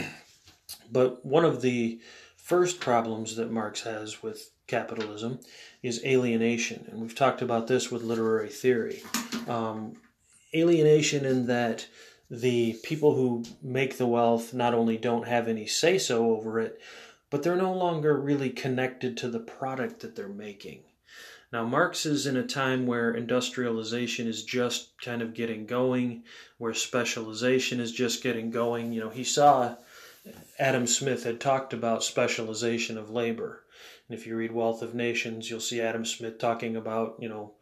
but 0.92 1.24
one 1.24 1.44
of 1.44 1.62
the 1.62 2.00
first 2.36 2.80
problems 2.80 3.36
that 3.36 3.50
Marx 3.50 3.82
has 3.82 4.22
with 4.22 4.50
capitalism 4.66 5.40
is 5.82 6.04
alienation, 6.04 6.86
and 6.90 7.00
we've 7.00 7.14
talked 7.14 7.42
about 7.42 7.66
this 7.66 7.90
with 7.90 8.02
literary 8.02 8.48
theory. 8.48 9.02
Um, 9.46 9.94
alienation 10.54 11.24
in 11.24 11.46
that 11.46 11.86
the 12.28 12.78
people 12.82 13.14
who 13.14 13.44
make 13.62 13.98
the 13.98 14.06
wealth 14.06 14.54
not 14.54 14.74
only 14.74 14.96
don't 14.96 15.26
have 15.26 15.48
any 15.48 15.66
say 15.66 15.98
so 15.98 16.30
over 16.30 16.60
it, 16.60 16.80
but 17.30 17.42
they're 17.42 17.56
no 17.56 17.72
longer 17.72 18.20
really 18.20 18.50
connected 18.50 19.16
to 19.16 19.28
the 19.28 19.40
product 19.40 20.00
that 20.00 20.16
they're 20.16 20.28
making. 20.28 20.82
Now, 21.52 21.64
Marx 21.64 22.06
is 22.06 22.26
in 22.26 22.36
a 22.36 22.46
time 22.46 22.86
where 22.86 23.12
industrialization 23.12 24.28
is 24.28 24.44
just 24.44 24.90
kind 25.02 25.22
of 25.22 25.34
getting 25.34 25.66
going, 25.66 26.22
where 26.58 26.74
specialization 26.74 27.80
is 27.80 27.90
just 27.90 28.22
getting 28.22 28.50
going. 28.50 28.92
You 28.92 29.00
know, 29.00 29.10
he 29.10 29.24
saw 29.24 29.76
Adam 30.58 30.86
Smith 30.86 31.24
had 31.24 31.40
talked 31.40 31.72
about 31.72 32.04
specialization 32.04 32.96
of 32.96 33.10
labor. 33.10 33.64
And 34.08 34.16
if 34.18 34.26
you 34.26 34.36
read 34.36 34.52
Wealth 34.52 34.82
of 34.82 34.94
Nations, 34.94 35.50
you'll 35.50 35.60
see 35.60 35.80
Adam 35.80 36.04
Smith 36.04 36.38
talking 36.38 36.76
about, 36.76 37.16
you 37.18 37.28
know, 37.28 37.52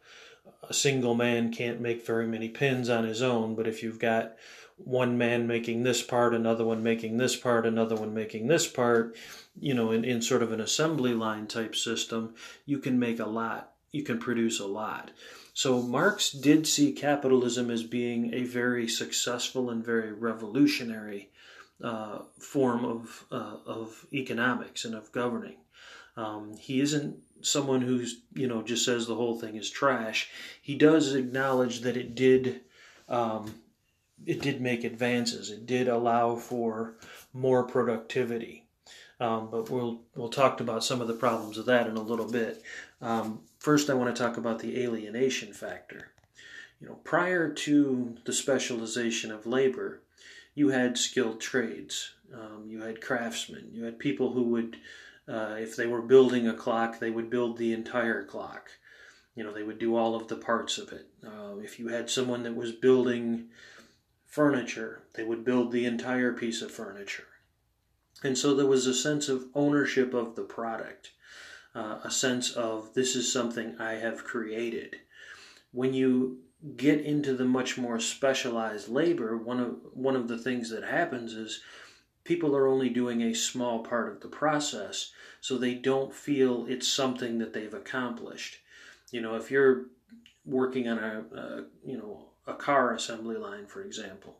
a 0.67 0.73
single 0.73 1.15
man 1.15 1.51
can't 1.51 1.81
make 1.81 2.05
very 2.05 2.27
many 2.27 2.49
pins 2.49 2.89
on 2.89 3.05
his 3.05 3.21
own, 3.21 3.55
but 3.55 3.67
if 3.67 3.81
you've 3.81 3.99
got 3.99 4.35
one 4.77 5.17
man 5.17 5.47
making 5.47 5.83
this 5.83 6.01
part, 6.01 6.33
another 6.33 6.63
one 6.63 6.81
making 6.83 7.17
this 7.17 7.35
part, 7.35 7.65
another 7.65 7.95
one 7.95 8.13
making 8.13 8.47
this 8.47 8.67
part, 8.67 9.15
you 9.59 9.73
know, 9.73 9.91
in, 9.91 10.03
in 10.03 10.21
sort 10.21 10.43
of 10.43 10.51
an 10.51 10.61
assembly 10.61 11.13
line 11.13 11.47
type 11.47 11.75
system, 11.75 12.35
you 12.65 12.79
can 12.79 12.99
make 12.99 13.19
a 13.19 13.25
lot. 13.25 13.73
You 13.91 14.03
can 14.03 14.19
produce 14.19 14.59
a 14.59 14.67
lot. 14.67 15.11
So 15.53 15.81
Marx 15.81 16.31
did 16.31 16.67
see 16.67 16.91
capitalism 16.91 17.69
as 17.69 17.83
being 17.83 18.33
a 18.33 18.43
very 18.43 18.87
successful 18.87 19.69
and 19.69 19.83
very 19.83 20.13
revolutionary 20.13 21.31
uh, 21.83 22.19
form 22.37 22.85
of 22.85 23.25
uh, 23.31 23.57
of 23.65 24.05
economics 24.13 24.85
and 24.85 24.95
of 24.95 25.11
governing. 25.11 25.57
Um, 26.15 26.55
he 26.57 26.81
isn't 26.81 27.17
someone 27.41 27.81
who's 27.81 28.21
you 28.33 28.47
know 28.47 28.61
just 28.61 28.85
says 28.85 29.07
the 29.07 29.15
whole 29.15 29.39
thing 29.39 29.55
is 29.55 29.69
trash. 29.69 30.29
He 30.61 30.75
does 30.75 31.13
acknowledge 31.13 31.81
that 31.81 31.97
it 31.97 32.15
did 32.15 32.61
um, 33.07 33.55
it 34.25 34.41
did 34.41 34.61
make 34.61 34.83
advances. 34.83 35.49
It 35.49 35.65
did 35.65 35.87
allow 35.87 36.35
for 36.35 36.95
more 37.33 37.63
productivity. 37.63 38.65
Um, 39.19 39.49
but 39.51 39.69
we'll 39.69 40.01
we'll 40.15 40.29
talk 40.29 40.61
about 40.61 40.83
some 40.83 41.01
of 41.01 41.07
the 41.07 41.13
problems 41.13 41.57
of 41.57 41.65
that 41.65 41.87
in 41.87 41.97
a 41.97 42.01
little 42.01 42.29
bit. 42.31 42.63
Um, 43.01 43.41
first, 43.59 43.89
I 43.89 43.93
want 43.93 44.15
to 44.15 44.21
talk 44.21 44.37
about 44.37 44.59
the 44.59 44.81
alienation 44.81 45.53
factor. 45.53 46.11
You 46.79 46.87
know, 46.87 46.95
prior 47.03 47.51
to 47.51 48.15
the 48.25 48.31
specialization 48.31 49.31
of 49.31 49.45
labor, 49.45 50.01
you 50.55 50.69
had 50.69 50.97
skilled 50.97 51.41
trades. 51.41 52.13
Um, 52.33 52.65
you 52.67 52.81
had 52.81 53.01
craftsmen. 53.01 53.69
You 53.73 53.83
had 53.83 53.99
people 53.99 54.31
who 54.31 54.43
would, 54.43 54.77
uh, 55.27 55.55
if 55.59 55.75
they 55.75 55.87
were 55.87 56.01
building 56.01 56.47
a 56.47 56.53
clock, 56.53 56.99
they 56.99 57.09
would 57.09 57.29
build 57.29 57.57
the 57.57 57.73
entire 57.73 58.23
clock. 58.23 58.69
You 59.35 59.43
know, 59.43 59.53
they 59.53 59.63
would 59.63 59.79
do 59.79 59.95
all 59.95 60.15
of 60.15 60.27
the 60.27 60.35
parts 60.37 60.77
of 60.77 60.93
it. 60.93 61.07
Uh, 61.25 61.57
if 61.57 61.79
you 61.79 61.87
had 61.89 62.09
someone 62.09 62.43
that 62.43 62.55
was 62.55 62.71
building 62.71 63.49
furniture, 64.25 65.01
they 65.15 65.23
would 65.23 65.43
build 65.43 65.71
the 65.71 65.85
entire 65.85 66.33
piece 66.33 66.61
of 66.61 66.71
furniture. 66.71 67.25
And 68.23 68.37
so 68.37 68.53
there 68.53 68.65
was 68.65 68.85
a 68.85 68.93
sense 68.93 69.29
of 69.29 69.45
ownership 69.55 70.13
of 70.13 70.35
the 70.35 70.43
product, 70.43 71.11
uh, 71.73 71.99
a 72.03 72.11
sense 72.11 72.51
of 72.51 72.93
this 72.93 73.15
is 73.15 73.31
something 73.31 73.77
I 73.79 73.93
have 73.93 74.23
created. 74.23 74.97
When 75.71 75.93
you 75.93 76.39
get 76.75 76.99
into 77.01 77.33
the 77.33 77.45
much 77.45 77.77
more 77.77 77.99
specialized 77.99 78.89
labor, 78.89 79.37
one 79.37 79.59
of 79.59 79.75
one 79.93 80.15
of 80.15 80.27
the 80.27 80.37
things 80.37 80.69
that 80.71 80.83
happens 80.83 81.33
is 81.33 81.61
people 82.25 82.55
are 82.55 82.67
only 82.67 82.89
doing 82.89 83.21
a 83.21 83.33
small 83.33 83.79
part 83.79 84.11
of 84.11 84.19
the 84.21 84.27
process, 84.27 85.11
so 85.39 85.57
they 85.57 85.75
don't 85.75 86.13
feel 86.13 86.65
it's 86.67 86.87
something 86.87 87.37
that 87.37 87.53
they've 87.53 87.73
accomplished. 87.73 88.57
You 89.11 89.21
know, 89.21 89.35
if 89.35 89.49
you're 89.49 89.85
working 90.45 90.89
on 90.89 90.97
a, 90.97 91.23
a 91.35 91.65
you 91.85 91.97
know 91.97 92.25
a 92.45 92.53
car 92.53 92.93
assembly 92.93 93.37
line, 93.37 93.67
for 93.67 93.81
example, 93.81 94.37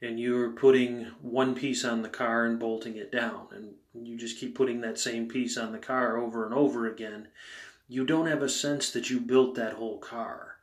and 0.00 0.20
you're 0.20 0.50
putting 0.50 1.06
one 1.22 1.54
piece 1.54 1.84
on 1.84 2.02
the 2.02 2.08
car 2.08 2.44
and 2.44 2.58
bolting 2.58 2.96
it 2.96 3.10
down, 3.10 3.48
and 3.52 4.06
you 4.06 4.16
just 4.16 4.38
keep 4.38 4.54
putting 4.54 4.80
that 4.80 4.98
same 4.98 5.28
piece 5.28 5.56
on 5.56 5.72
the 5.72 5.78
car 5.78 6.18
over 6.18 6.44
and 6.44 6.54
over 6.54 6.86
again, 6.86 7.28
you 7.88 8.04
don't 8.04 8.26
have 8.26 8.42
a 8.42 8.48
sense 8.48 8.90
that 8.90 9.10
you 9.10 9.18
built 9.18 9.54
that 9.54 9.72
whole 9.74 9.98
car. 9.98 10.56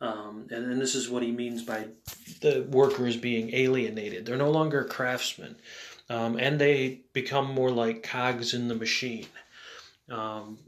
Um, 0.00 0.48
and, 0.50 0.72
and 0.72 0.80
this 0.80 0.96
is 0.96 1.08
what 1.08 1.22
he 1.22 1.30
means 1.30 1.62
by 1.62 1.86
the 2.40 2.66
workers 2.70 3.16
being 3.16 3.54
alienated. 3.54 4.26
They're 4.26 4.36
no 4.36 4.50
longer 4.50 4.82
craftsmen, 4.82 5.54
um, 6.10 6.36
and 6.36 6.60
they 6.60 7.02
become 7.12 7.52
more 7.52 7.70
like 7.70 8.02
cogs 8.02 8.52
in 8.52 8.66
the 8.66 8.74
machine. 8.74 9.28
Um, 10.10 10.58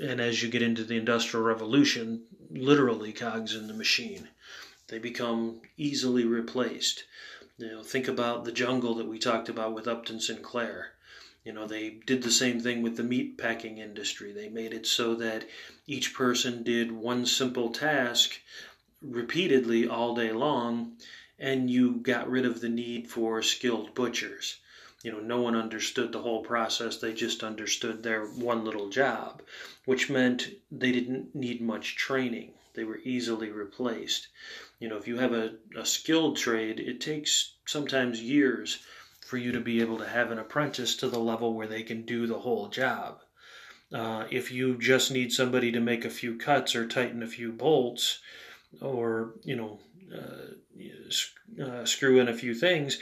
and 0.00 0.20
as 0.20 0.42
you 0.42 0.48
get 0.48 0.62
into 0.62 0.84
the 0.84 0.96
Industrial 0.96 1.44
Revolution, 1.44 2.22
literally 2.50 3.12
cogs 3.12 3.54
in 3.54 3.66
the 3.66 3.74
machine. 3.74 4.28
They 4.88 4.98
become 4.98 5.60
easily 5.76 6.24
replaced. 6.24 7.04
You 7.58 7.68
know, 7.68 7.82
think 7.82 8.08
about 8.08 8.44
the 8.44 8.52
jungle 8.52 8.94
that 8.94 9.06
we 9.06 9.18
talked 9.18 9.48
about 9.48 9.74
with 9.74 9.86
Upton 9.86 10.18
Sinclair. 10.20 10.94
You 11.44 11.52
know, 11.52 11.66
they 11.66 11.90
did 11.90 12.22
the 12.22 12.30
same 12.30 12.60
thing 12.60 12.82
with 12.82 12.96
the 12.96 13.02
meat 13.02 13.38
packing 13.38 13.78
industry. 13.78 14.32
They 14.32 14.48
made 14.48 14.72
it 14.72 14.86
so 14.86 15.14
that 15.16 15.46
each 15.86 16.14
person 16.14 16.62
did 16.62 16.92
one 16.92 17.26
simple 17.26 17.70
task 17.70 18.40
repeatedly 19.00 19.86
all 19.86 20.14
day 20.14 20.32
long, 20.32 20.96
and 21.38 21.70
you 21.70 21.96
got 21.96 22.28
rid 22.28 22.44
of 22.44 22.60
the 22.60 22.68
need 22.68 23.08
for 23.08 23.42
skilled 23.42 23.94
butchers. 23.94 24.58
You 25.02 25.12
know, 25.12 25.20
no 25.20 25.40
one 25.40 25.54
understood 25.54 26.12
the 26.12 26.22
whole 26.22 26.42
process, 26.42 26.96
they 26.96 27.12
just 27.12 27.44
understood 27.44 28.02
their 28.02 28.26
one 28.26 28.64
little 28.64 28.88
job, 28.88 29.42
which 29.84 30.10
meant 30.10 30.50
they 30.72 30.92
didn't 30.92 31.34
need 31.34 31.60
much 31.60 31.94
training. 31.94 32.54
They 32.74 32.84
were 32.84 32.98
easily 32.98 33.50
replaced. 33.50 34.28
You 34.78 34.88
know, 34.88 34.96
if 34.96 35.08
you 35.08 35.18
have 35.18 35.32
a, 35.32 35.54
a 35.76 35.84
skilled 35.84 36.36
trade, 36.36 36.80
it 36.80 37.00
takes 37.00 37.54
sometimes 37.66 38.22
years 38.22 38.78
for 39.26 39.36
you 39.36 39.52
to 39.52 39.60
be 39.60 39.80
able 39.80 39.98
to 39.98 40.08
have 40.08 40.30
an 40.30 40.38
apprentice 40.38 40.96
to 40.96 41.08
the 41.08 41.18
level 41.18 41.54
where 41.54 41.66
they 41.66 41.82
can 41.82 42.02
do 42.02 42.26
the 42.26 42.38
whole 42.38 42.68
job. 42.68 43.20
Uh, 43.92 44.26
if 44.30 44.52
you 44.52 44.76
just 44.76 45.10
need 45.10 45.32
somebody 45.32 45.72
to 45.72 45.80
make 45.80 46.04
a 46.04 46.10
few 46.10 46.36
cuts 46.36 46.74
or 46.74 46.86
tighten 46.86 47.22
a 47.22 47.26
few 47.26 47.52
bolts, 47.52 48.20
or 48.80 49.34
you 49.44 49.56
know, 49.56 49.80
uh, 50.14 51.62
uh, 51.62 51.84
screw 51.84 52.20
in 52.20 52.28
a 52.28 52.34
few 52.34 52.54
things, 52.54 52.98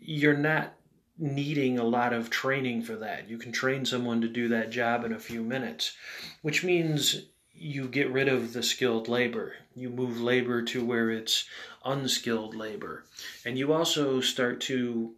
you're 0.00 0.36
not 0.36 0.74
needing 1.18 1.78
a 1.78 1.84
lot 1.84 2.12
of 2.12 2.30
training 2.30 2.82
for 2.82 2.96
that. 2.96 3.28
You 3.28 3.38
can 3.38 3.52
train 3.52 3.84
someone 3.84 4.20
to 4.20 4.28
do 4.28 4.48
that 4.48 4.70
job 4.70 5.04
in 5.04 5.12
a 5.12 5.18
few 5.18 5.42
minutes, 5.42 5.96
which 6.42 6.64
means 6.64 7.26
you 7.54 7.88
get 7.88 8.10
rid 8.10 8.28
of 8.28 8.52
the 8.52 8.62
skilled 8.62 9.08
labor. 9.08 9.54
You 9.74 9.90
move 9.90 10.20
labor 10.20 10.62
to 10.62 10.84
where 10.84 11.10
it's 11.10 11.44
unskilled 11.84 12.54
labor. 12.54 13.04
And 13.44 13.58
you 13.58 13.72
also 13.72 14.20
start 14.20 14.60
to 14.62 15.14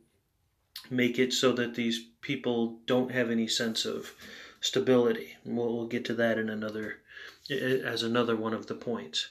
make 0.91 1.19
it 1.19 1.33
so 1.33 1.53
that 1.53 1.75
these 1.75 2.07
people 2.21 2.79
don't 2.87 3.13
have 3.13 3.31
any 3.31 3.49
sense 3.49 3.85
of 3.85 4.13
stability. 4.61 5.37
We'll, 5.45 5.75
we'll 5.75 5.87
get 5.87 6.05
to 6.07 6.15
that 6.15 6.39
in 6.39 6.49
another 6.49 6.99
as 7.51 8.03
another 8.03 8.37
one 8.37 8.53
of 8.53 8.67
the 8.67 8.75
points. 8.75 9.29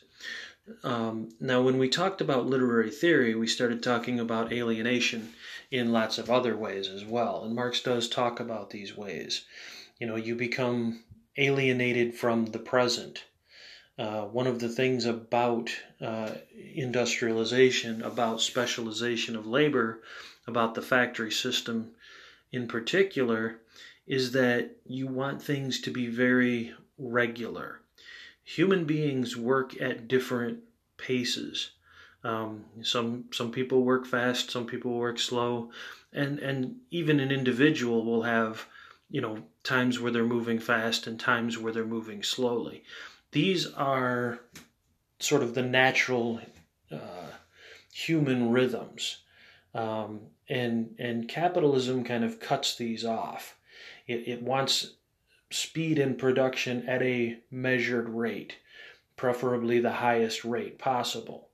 Um, 0.84 1.30
now, 1.40 1.62
when 1.62 1.78
we 1.78 1.90
talked 1.90 2.22
about 2.22 2.48
literary 2.48 2.90
theory, 2.90 3.36
we 3.36 3.46
started 3.46 3.84
talking 3.84 4.20
about 4.20 4.52
alienation 4.52 5.34
in 5.70 5.92
lots 5.92 6.18
of 6.18 6.30
other 6.30 6.58
ways 6.58 6.88
as 6.88 7.06
well. 7.06 7.44
And 7.44 7.54
Marx 7.54 7.82
does 7.82 8.10
talk 8.10 8.40
about 8.40 8.72
these 8.72 8.98
ways. 8.98 9.46
You 10.00 10.08
know, 10.08 10.16
you 10.16 10.36
become 10.36 11.04
alienated 11.38 12.16
from 12.16 12.46
the 12.48 12.60
present. 12.60 13.24
Uh, 13.98 14.24
one 14.26 14.48
of 14.48 14.60
the 14.60 14.70
things 14.70 15.06
about 15.06 15.70
uh, 16.02 16.32
industrialization, 16.74 18.02
about 18.02 18.42
specialization 18.42 19.36
of 19.36 19.48
labor, 19.48 20.02
about 20.48 20.76
the 20.76 20.82
factory 20.82 21.32
system 21.32 21.92
in 22.52 22.68
particular, 22.68 23.58
is 24.06 24.34
that 24.34 24.70
you 24.86 25.08
want 25.08 25.42
things 25.42 25.82
to 25.82 25.92
be 25.92 26.08
very 26.08 26.74
regular. 26.98 27.80
Human 28.44 28.86
beings 28.86 29.36
work 29.36 29.80
at 29.82 30.08
different 30.08 30.60
paces. 30.98 31.72
Um, 32.24 32.66
some 32.82 33.26
some 33.32 33.52
people 33.52 33.84
work 33.84 34.06
fast, 34.06 34.52
some 34.52 34.66
people 34.66 34.94
work 34.94 35.20
slow, 35.20 35.72
and 36.12 36.40
and 36.40 36.78
even 36.92 37.20
an 37.20 37.32
individual 37.32 38.04
will 38.04 38.24
have 38.24 38.68
you 39.10 39.22
know 39.22 39.44
times 39.64 40.00
where 40.00 40.12
they're 40.12 40.24
moving 40.24 40.60
fast 40.60 41.08
and 41.08 41.20
times 41.20 41.58
where 41.58 41.74
they're 41.74 41.86
moving 41.86 42.24
slowly. 42.24 42.84
These 43.32 43.72
are 43.74 44.40
sort 45.20 45.44
of 45.44 45.54
the 45.54 45.62
natural 45.62 46.42
uh, 46.92 47.32
human 47.92 48.52
rhythms, 48.52 49.20
um, 49.74 50.22
and 50.50 50.96
and 51.00 51.28
capitalism 51.28 52.04
kind 52.04 52.24
of 52.24 52.40
cuts 52.40 52.76
these 52.76 53.06
off. 53.06 53.58
It, 54.08 54.28
it 54.28 54.42
wants 54.42 54.94
speed 55.52 56.00
in 56.00 56.16
production 56.16 56.88
at 56.88 57.02
a 57.02 57.40
measured 57.52 58.10
rate, 58.10 58.58
preferably 59.16 59.80
the 59.80 59.92
highest 59.92 60.44
rate 60.44 60.78
possible. 60.78 61.50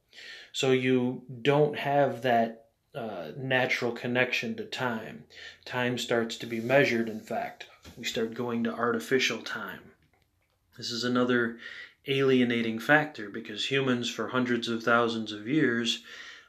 So 0.51 0.71
you 0.71 1.23
don't 1.41 1.77
have 1.77 2.23
that 2.23 2.60
uh, 2.93 3.31
natural 3.37 3.91
connection 3.91 4.55
to 4.55 4.65
time. 4.65 5.23
Time 5.65 5.97
starts 5.97 6.37
to 6.37 6.45
be 6.45 6.59
measured, 6.59 7.07
in 7.07 7.19
fact. 7.19 7.67
We 7.97 8.03
start 8.03 8.33
going 8.33 8.63
to 8.65 8.73
artificial 8.73 9.41
time. 9.41 9.79
This 10.77 10.91
is 10.91 11.03
another 11.03 11.57
alienating 12.07 12.79
factor 12.79 13.29
because 13.29 13.71
humans, 13.71 14.09
for 14.09 14.29
hundreds 14.29 14.67
of 14.67 14.83
thousands 14.83 15.31
of 15.31 15.47
years, 15.47 16.03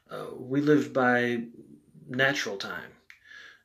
uh, 0.09 0.27
we 0.37 0.61
lived 0.61 0.93
by 0.93 1.43
natural 2.09 2.57
time. 2.57 2.91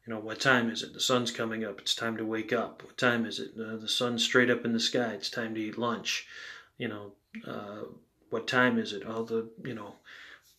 You 0.06 0.14
know, 0.14 0.20
what 0.20 0.40
time 0.40 0.70
is 0.70 0.82
it? 0.82 0.94
The 0.94 1.00
sun's 1.00 1.30
coming 1.30 1.64
up. 1.64 1.80
It's 1.80 1.94
time 1.94 2.16
to 2.16 2.25
wake 2.25 2.52
up. 2.52 2.82
What 2.82 2.97
time 2.97 3.26
is 3.26 3.40
it? 3.40 3.50
Uh, 3.61 3.76
the 3.76 3.88
sun's 3.88 4.25
straight 4.25 4.50
up 4.50 4.64
in 4.64 4.73
the 4.73 4.80
sky. 4.80 5.12
It's 5.12 5.30
time 5.30 5.54
to 5.54 5.61
eat 5.61 5.76
lunch. 5.76 6.26
You 6.78 6.88
know, 6.88 7.12
uh, 7.47 7.85
what 8.30 8.47
time 8.47 8.78
is 8.78 8.92
it? 8.92 9.04
All 9.04 9.25
the, 9.25 9.50
you 9.64 9.75
know, 9.75 9.97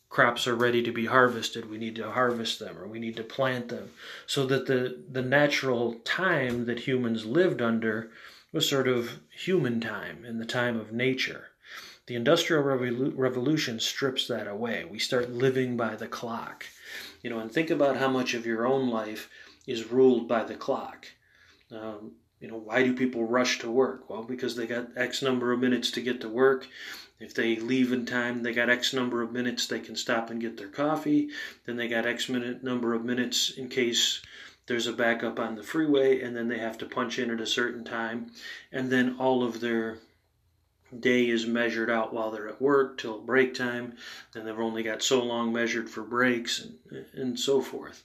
crops 0.10 0.48
are 0.48 0.56
ready 0.56 0.82
to 0.84 0.92
be 0.92 1.06
harvested, 1.06 1.70
we 1.70 1.78
need 1.78 1.96
to 1.96 2.12
harvest 2.12 2.60
them 2.60 2.78
or 2.78 2.88
we 2.88 3.00
need 3.00 3.16
to 3.16 3.24
plant 3.24 3.70
them. 3.70 3.92
So 4.26 4.46
that 4.48 4.66
the, 4.66 4.98
the 5.10 5.22
natural 5.22 5.94
time 6.04 6.66
that 6.66 6.80
humans 6.80 7.26
lived 7.26 7.62
under 7.62 8.10
was 8.52 8.68
sort 8.68 8.88
of 8.88 9.20
human 9.30 9.80
time 9.80 10.26
and 10.26 10.42
the 10.42 10.46
time 10.46 10.80
of 10.80 10.92
nature. 10.92 11.50
The 12.08 12.16
Industrial 12.16 12.64
Revolu- 12.64 13.14
Revolution 13.16 13.80
strips 13.80 14.28
that 14.28 14.48
away. 14.48 14.84
We 14.84 14.98
start 14.98 15.30
living 15.30 15.78
by 15.78 15.96
the 15.96 16.08
clock. 16.08 16.66
You 17.22 17.30
know, 17.30 17.40
and 17.40 17.52
think 17.52 17.70
about 17.70 17.98
how 17.98 18.08
much 18.08 18.34
of 18.34 18.48
your 18.48 18.66
own 18.66 18.90
life 18.90 19.30
is 19.68 19.92
ruled 19.92 20.28
by 20.28 20.44
the 20.44 20.56
clock. 20.56 21.06
Um, 21.72 22.14
you 22.40 22.48
know, 22.48 22.58
why 22.58 22.84
do 22.84 22.94
people 22.94 23.26
rush 23.26 23.60
to 23.60 23.70
work? 23.70 24.10
Well, 24.10 24.24
because 24.24 24.56
they 24.56 24.68
got 24.68 24.90
X 24.96 25.22
number 25.22 25.52
of 25.52 25.60
minutes 25.60 25.92
to 25.92 26.02
get 26.02 26.22
to 26.22 26.30
work. 26.30 26.68
If 27.20 27.34
they 27.34 27.58
leave 27.58 27.92
in 27.92 28.06
time, 28.06 28.44
they 28.44 28.54
got 28.54 28.70
X 28.70 28.94
number 28.94 29.22
of 29.22 29.34
minutes 29.34 29.68
they 29.68 29.82
can 29.82 29.96
stop 29.96 30.30
and 30.30 30.40
get 30.40 30.56
their 30.56 30.70
coffee. 30.70 31.30
Then 31.66 31.76
they 31.76 31.90
got 31.90 32.06
X 32.06 32.30
minute 32.30 32.64
number 32.64 32.94
of 32.94 33.04
minutes 33.04 33.52
in 33.52 33.68
case 33.68 34.22
there's 34.68 34.88
a 34.88 34.94
backup 34.94 35.40
on 35.40 35.56
the 35.56 35.64
freeway, 35.64 36.22
and 36.22 36.36
then 36.36 36.48
they 36.48 36.60
have 36.60 36.78
to 36.78 36.86
punch 36.86 37.20
in 37.20 37.32
at 37.32 37.42
a 37.42 37.46
certain 37.46 37.84
time. 37.84 38.32
And 38.72 38.90
then 38.90 39.18
all 39.20 39.44
of 39.44 39.60
their 39.60 39.98
day 40.98 41.28
is 41.28 41.46
measured 41.46 41.90
out 41.90 42.14
while 42.14 42.32
they're 42.32 42.48
at 42.48 42.62
work 42.62 42.98
till 42.98 43.20
break 43.20 43.54
time. 43.54 43.96
Then 44.32 44.46
they've 44.46 44.58
only 44.58 44.84
got 44.84 45.04
so 45.04 45.24
long 45.24 45.52
measured 45.52 45.90
for 45.90 46.04
breaks 46.04 46.64
and, 46.64 47.06
and 47.14 47.40
so 47.40 47.62
forth. 47.62 48.04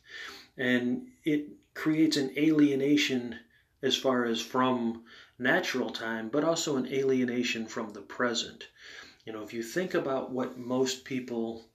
And 0.56 1.08
it 1.24 1.48
creates 1.74 2.16
an 2.16 2.32
alienation 2.36 3.38
as 3.84 3.94
far 3.94 4.24
as 4.24 4.40
from 4.40 5.04
natural 5.38 5.90
time, 5.90 6.30
but 6.30 6.42
also 6.42 6.76
an 6.76 6.86
alienation 6.86 7.66
from 7.66 7.92
the 7.92 8.00
present. 8.00 8.68
You 9.26 9.32
know, 9.34 9.42
if 9.42 9.52
you 9.52 9.62
think 9.62 9.92
about 9.92 10.30
what 10.30 10.56
most 10.56 11.04
people 11.04 11.66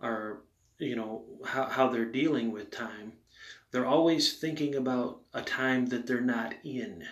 are, 0.00 0.40
you 0.78 0.96
know, 0.96 1.24
how, 1.44 1.66
how 1.66 1.88
they're 1.88 2.06
dealing 2.06 2.52
with 2.52 2.70
time, 2.70 3.12
they're 3.70 3.86
always 3.86 4.38
thinking 4.38 4.74
about 4.76 5.20
a 5.34 5.42
time 5.42 5.86
that 5.86 6.06
they're 6.06 6.22
not 6.22 6.54
in. 6.64 7.04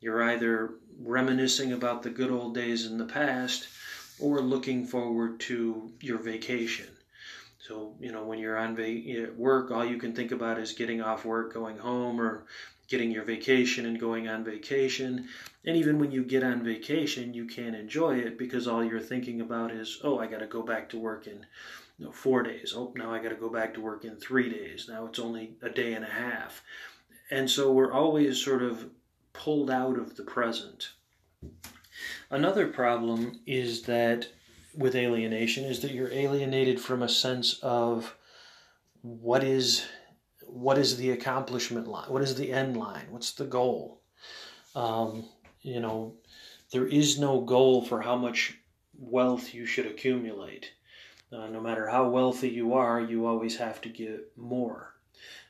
You're 0.00 0.22
either 0.22 0.74
reminiscing 1.00 1.72
about 1.72 2.04
the 2.04 2.10
good 2.10 2.30
old 2.30 2.54
days 2.54 2.86
in 2.86 2.96
the 2.98 3.04
past 3.06 3.66
or 4.20 4.40
looking 4.40 4.86
forward 4.86 5.40
to 5.40 5.90
your 6.00 6.18
vacation. 6.18 6.86
So, 7.58 7.96
you 7.98 8.12
know, 8.12 8.24
when 8.24 8.38
you're 8.38 8.58
on 8.58 8.76
va- 8.76 9.32
work, 9.36 9.70
all 9.70 9.84
you 9.84 9.96
can 9.96 10.12
think 10.12 10.32
about 10.32 10.58
is 10.58 10.72
getting 10.74 11.00
off 11.00 11.24
work, 11.24 11.54
going 11.54 11.78
home, 11.78 12.20
or 12.20 12.44
getting 12.88 13.10
your 13.10 13.24
vacation 13.24 13.86
and 13.86 13.98
going 13.98 14.28
on 14.28 14.44
vacation. 14.44 15.28
And 15.64 15.76
even 15.76 15.98
when 15.98 16.10
you 16.10 16.24
get 16.24 16.42
on 16.42 16.62
vacation, 16.62 17.34
you 17.34 17.46
can't 17.46 17.74
enjoy 17.74 18.18
it 18.18 18.38
because 18.38 18.66
all 18.66 18.84
you're 18.84 19.00
thinking 19.00 19.40
about 19.40 19.70
is, 19.70 20.00
oh, 20.04 20.18
I 20.18 20.26
got 20.26 20.40
to 20.40 20.46
go 20.46 20.62
back 20.62 20.88
to 20.90 20.98
work 20.98 21.26
in 21.26 21.46
you 21.98 22.06
know, 22.06 22.12
four 22.12 22.42
days. 22.42 22.74
Oh, 22.76 22.92
now 22.96 23.12
I 23.12 23.22
got 23.22 23.30
to 23.30 23.36
go 23.36 23.48
back 23.48 23.74
to 23.74 23.80
work 23.80 24.04
in 24.04 24.16
three 24.16 24.50
days. 24.50 24.86
Now 24.88 25.06
it's 25.06 25.18
only 25.18 25.56
a 25.62 25.70
day 25.70 25.94
and 25.94 26.04
a 26.04 26.10
half. 26.10 26.62
And 27.30 27.48
so 27.48 27.72
we're 27.72 27.92
always 27.92 28.42
sort 28.42 28.62
of 28.62 28.90
pulled 29.32 29.70
out 29.70 29.98
of 29.98 30.16
the 30.16 30.24
present. 30.24 30.90
Another 32.30 32.66
problem 32.68 33.40
is 33.46 33.82
that 33.82 34.28
with 34.76 34.94
alienation 34.94 35.64
is 35.64 35.80
that 35.80 35.92
you're 35.92 36.12
alienated 36.12 36.80
from 36.80 37.02
a 37.02 37.08
sense 37.08 37.58
of 37.62 38.16
what 39.02 39.44
is 39.44 39.86
what 40.54 40.78
is 40.78 40.96
the 40.96 41.10
accomplishment 41.10 41.88
line? 41.88 42.08
What 42.08 42.22
is 42.22 42.36
the 42.36 42.52
end 42.52 42.76
line? 42.76 43.06
What's 43.10 43.32
the 43.32 43.44
goal? 43.44 44.00
Um, 44.76 45.24
you 45.62 45.80
know, 45.80 46.14
there 46.70 46.86
is 46.86 47.18
no 47.18 47.40
goal 47.40 47.84
for 47.84 48.00
how 48.00 48.14
much 48.14 48.56
wealth 48.96 49.52
you 49.52 49.66
should 49.66 49.86
accumulate. 49.86 50.70
Uh, 51.32 51.48
no 51.48 51.60
matter 51.60 51.88
how 51.88 52.08
wealthy 52.08 52.48
you 52.48 52.74
are, 52.74 53.00
you 53.00 53.26
always 53.26 53.56
have 53.56 53.80
to 53.80 53.88
get 53.88 54.30
more. 54.36 54.94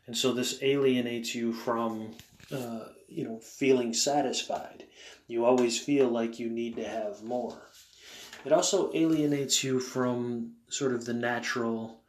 And 0.06 0.16
so 0.16 0.32
this 0.32 0.62
alienates 0.62 1.34
you 1.34 1.52
from, 1.52 2.12
uh, 2.50 2.87
you 3.06 3.25
know, 3.25 3.38
feeling 3.40 3.92
satisfied. 3.92 4.84
You 5.28 5.44
always 5.44 5.78
feel 5.78 6.08
like 6.08 6.38
you 6.38 6.49
need 6.49 6.76
to 6.76 6.88
have 6.88 7.23
more. 7.23 7.61
It 8.46 8.52
also 8.52 8.90
alienates 8.94 9.62
you 9.62 9.80
from 9.80 10.52
sort 10.70 10.94
of 10.94 11.04
the 11.04 11.14
natural 11.14 12.00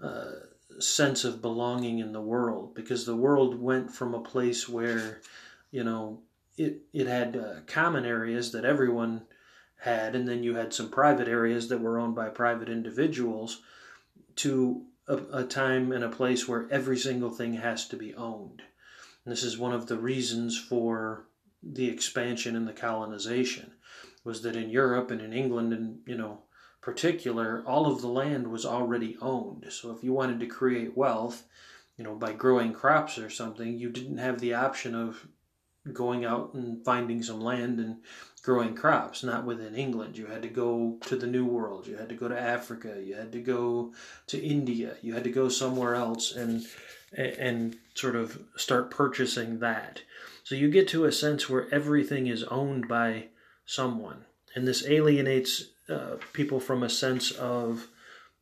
uh, 0.00 0.46
sense 0.80 1.24
of 1.24 1.42
belonging 1.42 1.98
in 1.98 2.12
the 2.12 2.20
world 2.20 2.74
because 2.74 3.04
the 3.04 3.16
world 3.16 3.60
went 3.60 3.92
from 3.92 4.14
a 4.14 4.20
place 4.20 4.68
where, 4.68 5.20
you 5.70 5.84
know, 5.84 6.20
it, 6.56 6.82
it 6.92 7.06
had 7.06 7.36
uh, 7.36 7.60
common 7.66 8.04
areas 8.04 8.52
that 8.52 8.64
everyone 8.64 9.22
had, 9.80 10.16
and 10.16 10.26
then 10.26 10.42
you 10.42 10.56
had 10.56 10.74
some 10.74 10.90
private 10.90 11.28
areas 11.28 11.68
that 11.68 11.80
were 11.80 11.98
owned 11.98 12.14
by 12.14 12.28
private 12.28 12.68
individuals, 12.68 13.62
to 14.36 14.84
a, 15.06 15.16
a 15.32 15.44
time 15.44 15.92
and 15.92 16.04
a 16.04 16.08
place 16.08 16.46
where 16.46 16.68
every 16.70 16.96
single 16.96 17.30
thing 17.30 17.54
has 17.54 17.86
to 17.88 17.96
be 17.96 18.14
owned. 18.14 18.62
And 19.24 19.32
this 19.32 19.42
is 19.42 19.58
one 19.58 19.72
of 19.72 19.86
the 19.86 19.98
reasons 19.98 20.58
for 20.58 21.26
the 21.62 21.88
expansion 21.88 22.56
and 22.56 22.66
the 22.68 22.72
colonization 22.72 23.72
was 24.24 24.42
that 24.42 24.56
in 24.56 24.70
Europe 24.70 25.10
and 25.10 25.20
in 25.20 25.32
England 25.32 25.72
and 25.72 25.98
you 26.06 26.16
know 26.16 26.42
particular, 26.88 27.62
all 27.66 27.84
of 27.84 28.00
the 28.00 28.08
land 28.08 28.48
was 28.48 28.64
already 28.64 29.14
owned. 29.20 29.66
So 29.68 29.94
if 29.94 30.02
you 30.02 30.14
wanted 30.14 30.40
to 30.40 30.46
create 30.46 30.96
wealth, 30.96 31.44
you 31.98 32.02
know, 32.02 32.14
by 32.14 32.32
growing 32.32 32.72
crops 32.72 33.18
or 33.18 33.28
something, 33.28 33.78
you 33.78 33.90
didn't 33.90 34.16
have 34.16 34.40
the 34.40 34.54
option 34.54 34.94
of 34.94 35.28
going 35.92 36.24
out 36.24 36.54
and 36.54 36.82
finding 36.82 37.22
some 37.22 37.42
land 37.42 37.78
and 37.78 37.98
growing 38.42 38.74
crops, 38.74 39.22
not 39.22 39.44
within 39.44 39.74
England. 39.74 40.16
You 40.16 40.24
had 40.28 40.40
to 40.40 40.48
go 40.48 40.96
to 41.02 41.16
the 41.16 41.26
New 41.26 41.44
World, 41.44 41.86
you 41.86 41.94
had 41.98 42.08
to 42.08 42.14
go 42.14 42.26
to 42.26 42.40
Africa, 42.40 42.96
you 43.04 43.16
had 43.16 43.32
to 43.32 43.40
go 43.42 43.92
to 44.28 44.42
India, 44.42 44.96
you 45.02 45.12
had 45.12 45.24
to 45.24 45.30
go 45.30 45.50
somewhere 45.50 45.94
else 45.94 46.34
and 46.34 46.66
and 47.12 47.76
sort 47.94 48.16
of 48.16 48.42
start 48.56 48.90
purchasing 48.90 49.58
that. 49.58 50.00
So 50.42 50.54
you 50.54 50.70
get 50.70 50.88
to 50.88 51.04
a 51.04 51.12
sense 51.12 51.50
where 51.50 51.68
everything 51.70 52.28
is 52.28 52.44
owned 52.44 52.88
by 52.88 53.28
someone. 53.66 54.24
And 54.54 54.66
this 54.66 54.86
alienates 54.86 55.66
uh, 55.88 56.16
people 56.32 56.60
from 56.60 56.82
a 56.82 56.88
sense 56.88 57.30
of 57.32 57.88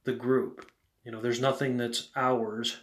the 0.05 0.13
group. 0.13 0.71
You 1.05 1.13
know, 1.13 1.21
there's 1.21 1.41
nothing 1.41 1.77
that's 1.77 2.09
ours 2.17 2.79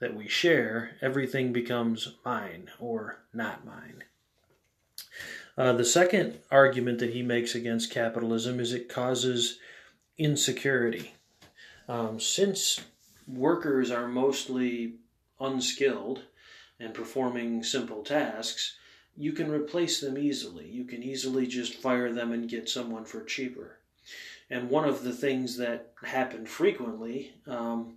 that 0.00 0.14
we 0.14 0.28
share. 0.28 0.96
Everything 1.00 1.52
becomes 1.52 2.16
mine 2.24 2.68
or 2.78 3.20
not 3.32 3.64
mine. 3.64 4.04
Uh, 5.56 5.72
the 5.72 5.84
second 5.84 6.38
argument 6.50 6.98
that 6.98 7.12
he 7.12 7.22
makes 7.22 7.54
against 7.54 7.90
capitalism 7.90 8.58
is 8.58 8.72
it 8.72 8.88
causes 8.88 9.58
insecurity. 10.18 11.14
Um, 11.88 12.18
since 12.18 12.80
workers 13.28 13.90
are 13.90 14.08
mostly 14.08 14.94
unskilled 15.40 16.22
and 16.80 16.94
performing 16.94 17.62
simple 17.62 18.02
tasks, 18.02 18.76
you 19.16 19.32
can 19.32 19.50
replace 19.50 20.00
them 20.00 20.16
easily. 20.16 20.66
You 20.66 20.84
can 20.84 21.02
easily 21.02 21.46
just 21.46 21.74
fire 21.74 22.12
them 22.12 22.32
and 22.32 22.48
get 22.48 22.68
someone 22.68 23.04
for 23.04 23.22
cheaper. 23.22 23.78
And 24.50 24.68
one 24.68 24.88
of 24.88 25.02
the 25.02 25.12
things 25.12 25.56
that 25.58 25.92
happened 26.04 26.48
frequently 26.48 27.34
um, 27.46 27.94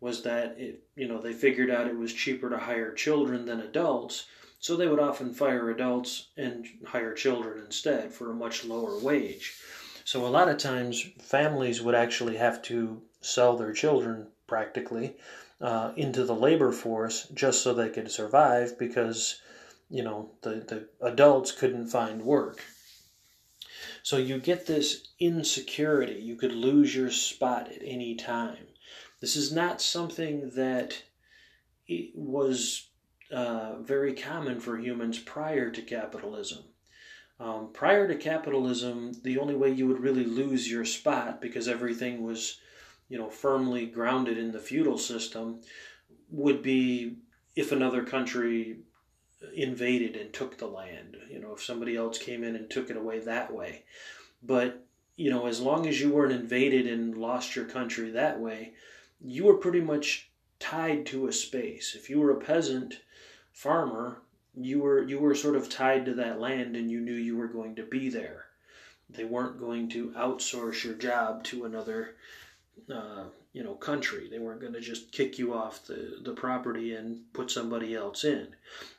was 0.00 0.22
that 0.22 0.56
it, 0.58 0.82
you 0.94 1.08
know, 1.08 1.20
they 1.20 1.32
figured 1.32 1.70
out 1.70 1.86
it 1.86 1.96
was 1.96 2.12
cheaper 2.12 2.48
to 2.50 2.58
hire 2.58 2.92
children 2.92 3.46
than 3.46 3.60
adults, 3.60 4.26
so 4.60 4.76
they 4.76 4.86
would 4.86 5.00
often 5.00 5.34
fire 5.34 5.70
adults 5.70 6.28
and 6.36 6.66
hire 6.86 7.12
children 7.12 7.64
instead 7.64 8.12
for 8.12 8.30
a 8.30 8.34
much 8.34 8.64
lower 8.64 8.98
wage. 8.98 9.54
So 10.04 10.24
a 10.24 10.28
lot 10.28 10.48
of 10.48 10.58
times 10.58 11.04
families 11.20 11.82
would 11.82 11.94
actually 11.94 12.36
have 12.36 12.62
to 12.62 13.02
sell 13.20 13.56
their 13.56 13.72
children 13.72 14.28
practically 14.46 15.16
uh, 15.60 15.92
into 15.96 16.24
the 16.24 16.34
labor 16.34 16.70
force 16.70 17.26
just 17.34 17.62
so 17.62 17.74
they 17.74 17.88
could 17.88 18.10
survive 18.10 18.78
because 18.78 19.40
you 19.90 20.02
know 20.02 20.30
the, 20.42 20.50
the 20.50 20.88
adults 21.00 21.50
couldn't 21.52 21.86
find 21.86 22.22
work 22.22 22.62
so 24.06 24.18
you 24.18 24.38
get 24.38 24.66
this 24.66 25.08
insecurity. 25.18 26.20
You 26.22 26.36
could 26.36 26.52
lose 26.52 26.94
your 26.94 27.10
spot 27.10 27.72
at 27.72 27.82
any 27.82 28.14
time. 28.14 28.68
This 29.20 29.34
is 29.34 29.52
not 29.52 29.82
something 29.82 30.50
that 30.50 31.02
was 32.14 32.86
uh, 33.32 33.80
very 33.80 34.14
common 34.14 34.60
for 34.60 34.78
humans 34.78 35.18
prior 35.18 35.72
to 35.72 35.82
capitalism. 35.82 36.62
Um, 37.40 37.70
prior 37.72 38.06
to 38.06 38.14
capitalism, 38.14 39.12
the 39.24 39.38
only 39.38 39.56
way 39.56 39.72
you 39.72 39.88
would 39.88 39.98
really 39.98 40.24
lose 40.24 40.70
your 40.70 40.84
spot 40.84 41.40
because 41.40 41.66
everything 41.66 42.22
was, 42.22 42.60
you 43.08 43.18
know, 43.18 43.28
firmly 43.28 43.86
grounded 43.86 44.38
in 44.38 44.52
the 44.52 44.60
feudal 44.60 44.98
system 44.98 45.62
would 46.30 46.62
be 46.62 47.16
if 47.56 47.72
another 47.72 48.04
country 48.04 48.76
invaded 49.54 50.16
and 50.16 50.32
took 50.32 50.58
the 50.58 50.66
land. 50.66 51.16
You 51.30 51.40
know, 51.40 51.54
if 51.54 51.62
somebody 51.62 51.96
else 51.96 52.18
came 52.18 52.44
in 52.44 52.56
and 52.56 52.68
took 52.68 52.90
it 52.90 52.96
away 52.96 53.20
that 53.20 53.52
way. 53.52 53.84
But, 54.42 54.84
you 55.16 55.30
know, 55.30 55.46
as 55.46 55.60
long 55.60 55.86
as 55.86 56.00
you 56.00 56.10
weren't 56.10 56.32
invaded 56.32 56.86
and 56.86 57.16
lost 57.16 57.56
your 57.56 57.64
country 57.64 58.10
that 58.10 58.40
way, 58.40 58.74
you 59.20 59.44
were 59.44 59.54
pretty 59.54 59.80
much 59.80 60.30
tied 60.58 61.06
to 61.06 61.26
a 61.26 61.32
space. 61.32 61.94
If 61.94 62.08
you 62.10 62.20
were 62.20 62.32
a 62.32 62.40
peasant 62.40 63.00
farmer, 63.52 64.22
you 64.54 64.80
were 64.80 65.02
you 65.02 65.18
were 65.18 65.34
sort 65.34 65.56
of 65.56 65.68
tied 65.68 66.06
to 66.06 66.14
that 66.14 66.40
land 66.40 66.76
and 66.76 66.90
you 66.90 67.00
knew 67.00 67.12
you 67.12 67.36
were 67.36 67.48
going 67.48 67.74
to 67.76 67.82
be 67.82 68.08
there. 68.08 68.46
They 69.08 69.24
weren't 69.24 69.60
going 69.60 69.88
to 69.90 70.10
outsource 70.10 70.82
your 70.82 70.94
job 70.94 71.44
to 71.44 71.64
another 71.64 72.16
uh, 72.92 73.24
you 73.56 73.64
know 73.64 73.74
country. 73.74 74.28
They 74.28 74.38
weren't 74.38 74.60
going 74.60 74.74
to 74.74 74.80
just 74.80 75.12
kick 75.12 75.38
you 75.38 75.54
off 75.54 75.86
the, 75.86 76.18
the 76.22 76.34
property 76.34 76.94
and 76.94 77.20
put 77.32 77.50
somebody 77.50 77.94
else 77.94 78.24
in. 78.24 78.48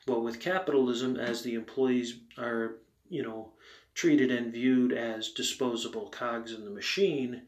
Well, 0.06 0.22
with 0.22 0.40
capitalism, 0.40 1.16
as 1.16 1.42
the 1.42 1.54
employees 1.54 2.18
are 2.36 2.76
you 3.08 3.22
know, 3.22 3.52
treated 3.94 4.30
and 4.30 4.52
viewed 4.52 4.92
as 4.92 5.30
disposable 5.30 6.08
cogs 6.08 6.52
in 6.52 6.64
the 6.64 6.70
machine, 6.70 7.42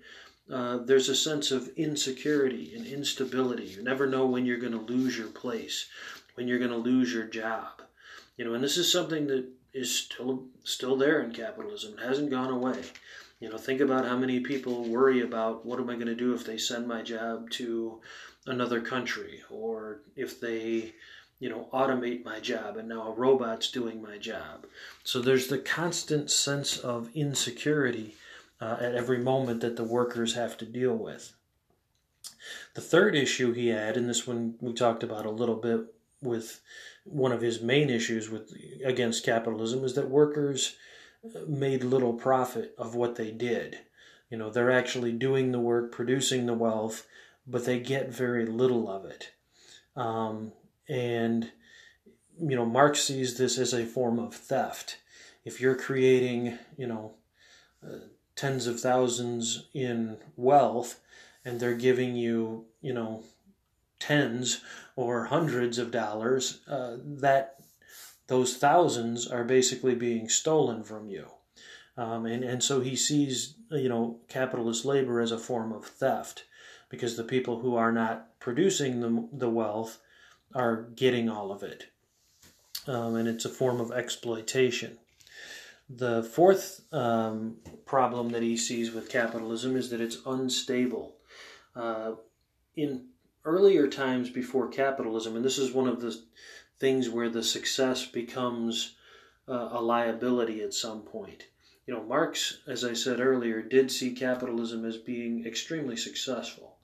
uh, 0.53 0.79
there's 0.79 1.09
a 1.09 1.15
sense 1.15 1.51
of 1.51 1.69
insecurity 1.77 2.75
and 2.75 2.87
instability. 2.87 3.65
You 3.65 3.83
never 3.83 4.07
know 4.07 4.27
when 4.27 4.47
you're 4.47 4.59
going 4.59 4.73
to 4.73 4.93
lose 4.93 5.17
your 5.17 5.29
place, 5.29 5.89
when 6.35 6.49
you're 6.49 6.59
going 6.59 6.71
to 6.71 6.77
lose 6.77 7.13
your 7.13 7.27
job. 7.27 7.83
You 8.37 8.45
know, 8.45 8.55
and 8.55 8.65
this 8.65 8.77
is 8.77 8.91
something 8.91 9.27
that 9.29 9.47
is 9.73 9.95
still 9.95 10.47
still 10.65 10.97
there 10.97 11.23
in 11.23 11.33
capitalism. 11.33 11.95
It 11.99 12.05
hasn't 12.05 12.31
gone 12.31 12.51
away. 12.51 12.83
You 13.41 13.49
know, 13.49 13.59
think 13.59 13.81
about 13.81 14.07
how 14.07 14.17
many 14.17 14.41
people 14.41 14.85
worry 14.85 15.23
about 15.23 15.65
what 15.65 15.81
am 15.81 15.91
I 15.91 15.95
going 15.95 16.07
to 16.07 16.15
do 16.15 16.35
if 16.35 16.45
they 16.45 16.59
send 16.59 16.87
my 16.87 17.03
job 17.03 17.51
to 17.53 18.01
another 18.47 18.81
country 18.81 19.41
or 19.51 20.03
if 20.15 20.41
they 20.41 20.93
you 21.41 21.49
know, 21.49 21.69
automate 21.73 22.23
my 22.23 22.39
job 22.39 22.77
and 22.77 22.89
now 22.89 23.09
a 23.09 23.13
robot's 23.13 23.71
doing 23.71 24.01
my 24.01 24.19
job. 24.19 24.67
So 25.03 25.21
there's 25.21 25.49
the 25.49 25.59
constant 25.59 26.31
sense 26.31 26.77
of 26.77 27.09
insecurity 27.15 28.15
uh, 28.61 28.77
at 28.79 28.95
every 28.95 29.19
moment 29.19 29.63
that 29.63 29.77
the 29.77 29.85
workers 29.85 30.35
have 30.35 30.59
to 30.59 30.67
deal 30.67 30.95
with. 30.95 31.33
The 32.75 32.83
third 32.83 33.17
issue 33.17 33.53
he 33.53 33.69
had, 33.69 33.97
and 33.97 34.09
this 34.09 34.27
one 34.27 34.55
we 34.61 34.75
talked 34.75 35.03
about 35.03 35.25
a 35.25 35.31
little 35.31 35.57
bit 35.57 35.81
with 36.23 36.61
one 37.05 37.33
of 37.33 37.41
his 37.41 37.63
main 37.63 37.89
issues 37.89 38.29
with 38.29 38.53
against 38.85 39.25
capitalism, 39.25 39.83
is 39.83 39.95
that 39.95 40.11
workers 40.11 40.77
made 41.47 41.85
little 41.85 42.13
profit 42.15 42.75
of 42.79 42.95
what 42.95 43.17
they 43.17 43.31
did. 43.31 43.79
You 44.31 44.39
know, 44.39 44.51
they're 44.51 44.71
actually 44.71 45.13
doing 45.13 45.53
the 45.53 45.59
work, 45.59 45.93
producing 45.93 46.47
the 46.47 46.55
wealth, 46.55 47.07
but 47.47 47.65
they 47.65 47.81
get 47.81 48.13
very 48.13 48.47
little 48.47 48.89
of 48.89 49.05
it. 49.05 49.33
Um, 49.97 50.53
and, 50.89 51.51
you 52.39 52.57
know, 52.57 52.65
Marx 52.65 53.01
sees 53.01 53.37
this 53.37 53.59
as 53.59 53.75
a 53.75 53.85
form 53.85 54.19
of 54.19 54.35
theft. 54.35 54.99
If 55.45 55.61
you're 55.61 55.75
creating, 55.75 56.59
you 56.77 56.87
know, 56.87 57.15
uh, 57.85 58.07
tens 58.37 58.67
of 58.67 58.81
thousands 58.81 59.69
in 59.75 60.19
wealth 60.37 61.01
and 61.45 61.59
they're 61.59 61.75
giving 61.75 62.15
you, 62.15 62.67
you 62.81 62.93
know, 62.93 63.25
tens 63.99 64.63
or 64.97 65.27
hundreds 65.27 65.79
of 65.79 65.91
dollars, 65.91 66.61
uh, 66.69 66.97
that 67.01 67.60
those 68.31 68.57
thousands 68.57 69.27
are 69.27 69.43
basically 69.43 69.97
being 69.97 70.29
stolen 70.29 70.85
from 70.85 71.09
you. 71.09 71.27
Um, 71.97 72.27
and, 72.27 72.45
and 72.45 72.63
so 72.63 72.81
he 72.81 72.95
sees, 72.95 73.57
you 73.73 73.89
know, 73.89 74.21
capitalist 74.29 74.85
labor 74.85 75.21
as 75.21 75.33
a 75.33 75.39
form 75.39 75.73
of 75.73 75.85
theft 75.85 76.45
because 76.89 77.17
the 77.17 77.25
people 77.25 77.59
who 77.59 77.75
are 77.75 77.91
not 77.91 78.39
producing 78.39 79.01
the, 79.01 79.29
the 79.33 79.51
wealth 79.51 79.99
are 80.55 80.83
getting 80.95 81.29
all 81.29 81.51
of 81.51 81.65
it. 81.65 81.87
Um, 82.87 83.17
and 83.17 83.27
it's 83.27 83.45
a 83.45 83.51
form 83.51 83.81
of 83.81 83.91
exploitation. 83.91 84.99
The 85.89 86.23
fourth 86.23 86.83
um, 86.93 87.57
problem 87.85 88.29
that 88.29 88.45
he 88.45 88.57
sees 88.57 88.93
with 88.93 89.11
capitalism 89.11 89.75
is 89.75 89.91
that 89.91 90.01
it's 90.01 90.19
unstable. 90.25 91.17
Uh, 91.75 92.13
in 92.77 93.07
earlier 93.45 93.89
times 93.89 94.31
before 94.31 94.69
capitalism, 94.69 95.35
and 95.35 95.45
this 95.45 95.59
is 95.59 95.73
one 95.73 95.89
of 95.89 96.01
the 96.01 96.17
things 96.81 97.09
where 97.09 97.29
the 97.29 97.43
success 97.43 98.07
becomes 98.07 98.97
uh, 99.49 99.69
a 99.73 99.81
liability 99.81 100.63
at 100.63 100.75
some 100.75 101.03
point. 101.03 101.45
You 101.87 101.95
know, 101.95 102.03
Marx, 102.03 102.59
as 102.67 102.85
I 102.85 102.95
said 102.95 103.21
earlier, 103.21 103.63
did 103.63 103.91
see 103.91 104.13
capitalism 104.13 104.85
as 104.85 104.97
being 104.97 105.47
extremely 105.47 105.97
successful. 105.97 106.77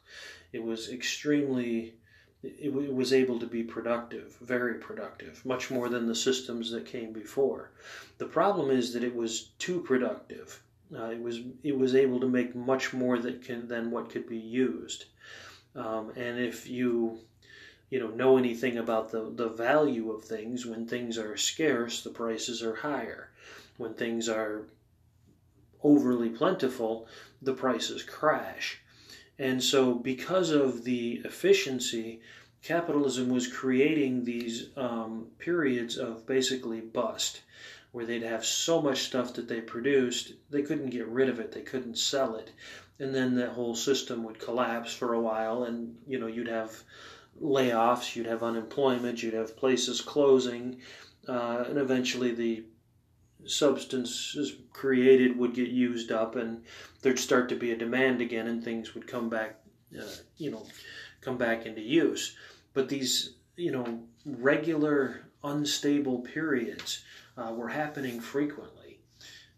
It 0.52 0.62
was 0.62 0.90
extremely 0.90 1.94
it, 2.42 2.72
was 2.72 3.12
able 3.12 3.38
to 3.40 3.46
be 3.46 3.62
productive, 3.62 4.36
very 4.40 4.74
productive, 4.74 5.44
much 5.44 5.70
more 5.70 5.88
than 5.88 6.06
the 6.06 6.14
systems 6.14 6.70
that 6.70 6.86
came 6.86 7.12
before. 7.12 7.72
The 8.18 8.26
problem 8.26 8.70
is 8.70 8.92
that 8.92 9.02
it 9.02 9.14
was 9.14 9.50
too 9.58 9.80
productive. 9.80 10.62
Uh, 10.94 11.06
it 11.06 11.20
was 11.20 11.40
it 11.64 11.76
was 11.76 11.94
able 11.94 12.20
to 12.20 12.28
make 12.28 12.54
much 12.54 12.92
more 12.92 13.18
that 13.18 13.42
can 13.42 13.66
than 13.66 13.90
what 13.90 14.10
could 14.10 14.28
be 14.28 14.38
used. 14.38 15.06
Um, 15.74 16.12
and 16.16 16.38
if 16.38 16.68
you 16.68 17.18
you 17.90 18.00
know 18.00 18.08
know 18.08 18.36
anything 18.36 18.78
about 18.78 19.10
the, 19.10 19.30
the 19.34 19.48
value 19.48 20.10
of 20.10 20.24
things, 20.24 20.66
when 20.66 20.86
things 20.86 21.18
are 21.18 21.36
scarce, 21.36 22.02
the 22.02 22.10
prices 22.10 22.62
are 22.62 22.74
higher. 22.74 23.30
When 23.76 23.94
things 23.94 24.28
are 24.28 24.62
overly 25.82 26.30
plentiful, 26.30 27.06
the 27.42 27.52
prices 27.52 28.02
crash. 28.02 28.80
And 29.38 29.62
so, 29.62 29.94
because 29.94 30.50
of 30.50 30.84
the 30.84 31.20
efficiency, 31.24 32.20
capitalism 32.62 33.28
was 33.28 33.46
creating 33.46 34.24
these 34.24 34.70
um, 34.76 35.26
periods 35.38 35.98
of 35.98 36.26
basically 36.26 36.80
bust, 36.80 37.42
where 37.92 38.06
they'd 38.06 38.22
have 38.22 38.44
so 38.44 38.80
much 38.80 39.04
stuff 39.04 39.34
that 39.34 39.46
they 39.46 39.60
produced, 39.60 40.32
they 40.50 40.62
couldn't 40.62 40.90
get 40.90 41.06
rid 41.06 41.28
of 41.28 41.38
it, 41.38 41.52
they 41.52 41.60
couldn't 41.60 41.98
sell 41.98 42.34
it. 42.36 42.50
And 42.98 43.14
then 43.14 43.34
that 43.36 43.50
whole 43.50 43.74
system 43.74 44.24
would 44.24 44.38
collapse 44.38 44.92
for 44.92 45.12
a 45.12 45.20
while, 45.20 45.64
and 45.64 45.96
you 46.06 46.18
know, 46.18 46.26
you'd 46.26 46.48
have 46.48 46.82
layoffs, 47.42 48.16
you'd 48.16 48.26
have 48.26 48.42
unemployment, 48.42 49.22
you'd 49.22 49.34
have 49.34 49.56
places 49.56 50.00
closing, 50.00 50.80
uh, 51.28 51.64
and 51.68 51.78
eventually 51.78 52.32
the 52.32 52.64
substances 53.46 54.56
created 54.72 55.38
would 55.38 55.54
get 55.54 55.68
used 55.68 56.10
up 56.10 56.36
and 56.36 56.64
there'd 57.02 57.18
start 57.18 57.48
to 57.48 57.54
be 57.56 57.72
a 57.72 57.76
demand 57.76 58.20
again 58.20 58.46
and 58.48 58.62
things 58.62 58.94
would 58.94 59.06
come 59.06 59.28
back 59.28 59.60
uh, 59.98 60.04
you 60.36 60.50
know 60.50 60.66
come 61.20 61.38
back 61.38 61.66
into 61.66 61.80
use. 61.80 62.36
But 62.74 62.88
these 62.88 63.34
you 63.56 63.72
know 63.72 64.02
regular 64.24 65.28
unstable 65.44 66.20
periods 66.20 67.04
uh, 67.36 67.52
were 67.52 67.68
happening 67.68 68.20
frequently. 68.20 68.98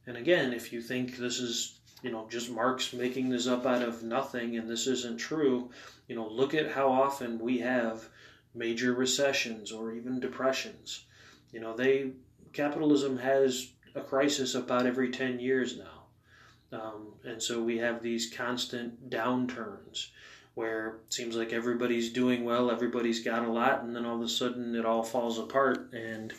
And 0.07 0.17
again 0.17 0.53
if 0.53 0.73
you 0.73 0.83
think 0.83 1.17
this 1.17 1.39
is 1.39 1.78
you 2.03 2.11
know 2.11 2.27
just 2.31 2.51
marx 2.51 2.93
making 2.93 3.29
this 3.29 3.47
up 3.47 3.67
out 3.67 3.83
of 3.83 4.03
nothing 4.03 4.57
and 4.57 4.69
this 4.69 4.87
isn't 4.87 5.19
true 5.19 5.71
you 6.07 6.15
know 6.15 6.29
look 6.29 6.55
at 6.55 6.73
how 6.73 6.89
often 6.91 7.39
we 7.39 7.59
have 7.59 8.09
major 8.55 8.93
recessions 8.93 9.73
or 9.73 9.93
even 9.93 10.21
depressions 10.21 11.05
you 11.53 11.61
know 11.61 11.75
they 11.77 12.13
capitalism 12.53 13.19
has 13.19 13.73
a 13.95 14.01
crisis 14.01 14.55
about 14.55 14.87
every 14.87 15.11
10 15.11 15.41
years 15.41 15.79
now. 15.79 16.79
Um, 16.79 17.15
and 17.25 17.43
so 17.43 17.63
we 17.63 17.79
have 17.79 18.03
these 18.03 18.33
constant 18.33 19.11
downturns 19.11 20.09
where 20.55 20.97
it 21.07 21.13
seems 21.13 21.37
like 21.37 21.53
everybody's 21.53 22.13
doing 22.13 22.45
well, 22.45 22.71
everybody's 22.71 23.23
got 23.23 23.45
a 23.45 23.51
lot, 23.51 23.83
and 23.83 23.95
then 23.95 24.05
all 24.05 24.17
of 24.17 24.23
a 24.23 24.29
sudden 24.29 24.75
it 24.75 24.85
all 24.85 25.03
falls 25.03 25.39
apart 25.39 25.93
and, 25.93 26.33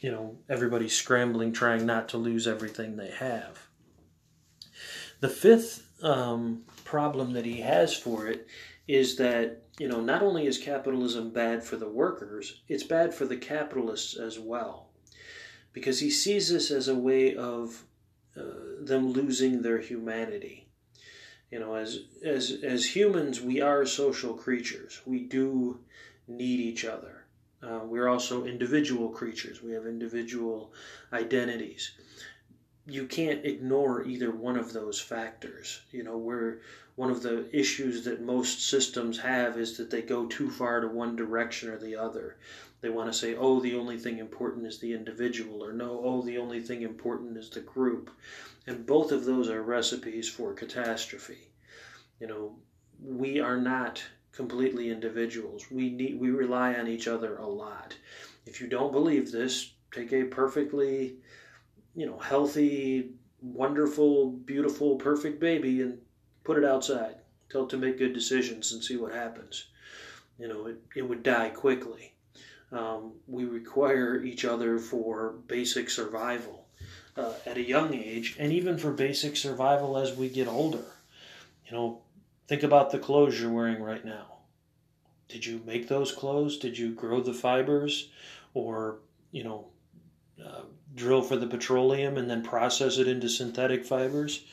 you 0.00 0.10
know, 0.10 0.36
everybody's 0.48 0.94
scrambling 0.94 1.52
trying 1.52 1.84
not 1.84 2.08
to 2.08 2.16
lose 2.16 2.46
everything 2.46 2.96
they 2.96 3.10
have. 3.10 3.67
The 5.20 5.28
fifth 5.28 6.02
um, 6.02 6.62
problem 6.84 7.32
that 7.32 7.44
he 7.44 7.60
has 7.60 7.96
for 7.96 8.26
it 8.26 8.46
is 8.86 9.16
that, 9.16 9.62
you 9.78 9.88
know, 9.88 10.00
not 10.00 10.22
only 10.22 10.46
is 10.46 10.58
capitalism 10.58 11.30
bad 11.30 11.62
for 11.62 11.76
the 11.76 11.88
workers, 11.88 12.62
it's 12.68 12.84
bad 12.84 13.12
for 13.12 13.26
the 13.26 13.36
capitalists 13.36 14.16
as 14.16 14.38
well 14.38 14.88
because 15.72 16.00
he 16.00 16.10
sees 16.10 16.48
this 16.48 16.70
as 16.70 16.88
a 16.88 16.94
way 16.94 17.36
of 17.36 17.84
uh, 18.36 18.42
them 18.80 19.12
losing 19.12 19.62
their 19.62 19.78
humanity. 19.78 20.68
You 21.50 21.60
know, 21.60 21.74
as 21.74 22.00
as 22.24 22.58
as 22.62 22.96
humans, 22.96 23.40
we 23.40 23.60
are 23.60 23.86
social 23.86 24.34
creatures. 24.34 25.00
We 25.06 25.20
do 25.20 25.80
need 26.26 26.60
each 26.60 26.84
other. 26.84 27.24
Uh, 27.62 27.80
we're 27.84 28.08
also 28.08 28.44
individual 28.44 29.08
creatures. 29.08 29.62
We 29.62 29.72
have 29.72 29.86
individual 29.86 30.72
identities. 31.12 31.92
You 32.88 33.06
can't 33.06 33.44
ignore 33.44 34.02
either 34.04 34.30
one 34.30 34.56
of 34.56 34.72
those 34.72 35.00
factors. 35.00 35.80
You 35.92 36.02
know, 36.02 36.16
where 36.16 36.60
one 36.96 37.10
of 37.10 37.22
the 37.22 37.48
issues 37.56 38.04
that 38.04 38.22
most 38.22 38.68
systems 38.68 39.18
have 39.20 39.56
is 39.56 39.76
that 39.76 39.90
they 39.90 40.02
go 40.02 40.26
too 40.26 40.50
far 40.50 40.80
to 40.80 40.88
one 40.88 41.14
direction 41.14 41.68
or 41.68 41.78
the 41.78 41.94
other. 41.94 42.36
They 42.80 42.88
want 42.88 43.12
to 43.12 43.18
say, 43.18 43.34
oh, 43.34 43.60
the 43.60 43.74
only 43.74 43.98
thing 43.98 44.18
important 44.18 44.66
is 44.66 44.78
the 44.78 44.92
individual, 44.92 45.64
or 45.64 45.72
no, 45.72 46.00
oh, 46.02 46.22
the 46.22 46.38
only 46.38 46.60
thing 46.60 46.82
important 46.82 47.36
is 47.36 47.50
the 47.50 47.60
group. 47.60 48.10
And 48.66 48.86
both 48.86 49.12
of 49.12 49.24
those 49.24 49.48
are 49.48 49.62
recipes 49.62 50.28
for 50.28 50.52
catastrophe. 50.52 51.50
You 52.20 52.26
know, 52.26 52.56
we 53.02 53.40
are 53.40 53.56
not 53.56 54.02
completely 54.32 54.90
individuals. 54.90 55.70
We 55.70 55.90
need 55.90 56.20
we 56.20 56.30
rely 56.30 56.74
on 56.74 56.86
each 56.86 57.08
other 57.08 57.36
a 57.36 57.46
lot. 57.46 57.96
If 58.46 58.60
you 58.60 58.66
don't 58.66 58.92
believe 58.92 59.32
this, 59.32 59.72
take 59.92 60.12
a 60.12 60.24
perfectly, 60.24 61.16
you 61.98 62.06
know, 62.06 62.16
healthy, 62.16 63.10
wonderful, 63.42 64.30
beautiful, 64.30 64.94
perfect 64.94 65.40
baby 65.40 65.82
and 65.82 65.98
put 66.44 66.56
it 66.56 66.64
outside. 66.64 67.16
Tell 67.50 67.64
it 67.64 67.70
to 67.70 67.76
make 67.76 67.98
good 67.98 68.12
decisions 68.12 68.70
and 68.70 68.84
see 68.84 68.96
what 68.96 69.12
happens. 69.12 69.64
You 70.38 70.46
know, 70.46 70.66
it, 70.66 70.76
it 70.94 71.02
would 71.02 71.24
die 71.24 71.48
quickly. 71.48 72.14
Um, 72.70 73.14
we 73.26 73.46
require 73.46 74.22
each 74.22 74.44
other 74.44 74.78
for 74.78 75.34
basic 75.48 75.90
survival 75.90 76.68
uh, 77.16 77.32
at 77.44 77.56
a 77.56 77.66
young 77.66 77.92
age, 77.92 78.36
and 78.38 78.52
even 78.52 78.78
for 78.78 78.92
basic 78.92 79.36
survival 79.36 79.98
as 79.98 80.14
we 80.16 80.28
get 80.28 80.46
older. 80.46 80.84
You 81.66 81.72
know, 81.72 82.02
think 82.46 82.62
about 82.62 82.92
the 82.92 83.00
clothes 83.00 83.40
you're 83.40 83.50
wearing 83.50 83.82
right 83.82 84.04
now. 84.04 84.36
Did 85.26 85.44
you 85.44 85.62
make 85.66 85.88
those 85.88 86.12
clothes? 86.12 86.58
Did 86.58 86.78
you 86.78 86.92
grow 86.92 87.20
the 87.20 87.34
fibers? 87.34 88.10
Or, 88.54 89.00
you 89.32 89.42
know, 89.42 89.66
uh, 90.44 90.62
drill 90.94 91.22
for 91.22 91.36
the 91.36 91.46
petroleum 91.46 92.16
and 92.16 92.30
then 92.30 92.42
process 92.42 92.98
it 92.98 93.08
into 93.08 93.28
synthetic 93.28 93.84
fibers? 93.84 94.44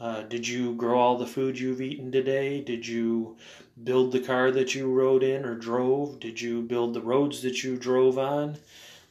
Uh, 0.00 0.22
did 0.22 0.48
you 0.48 0.74
grow 0.76 0.98
all 0.98 1.18
the 1.18 1.26
food 1.26 1.58
you've 1.58 1.82
eaten 1.82 2.10
today? 2.10 2.62
Did 2.62 2.86
you 2.86 3.36
build 3.84 4.12
the 4.12 4.20
car 4.20 4.50
that 4.50 4.74
you 4.74 4.90
rode 4.90 5.22
in 5.22 5.44
or 5.44 5.54
drove? 5.54 6.18
Did 6.20 6.40
you 6.40 6.62
build 6.62 6.94
the 6.94 7.02
roads 7.02 7.42
that 7.42 7.62
you 7.62 7.76
drove 7.76 8.18
on? 8.18 8.56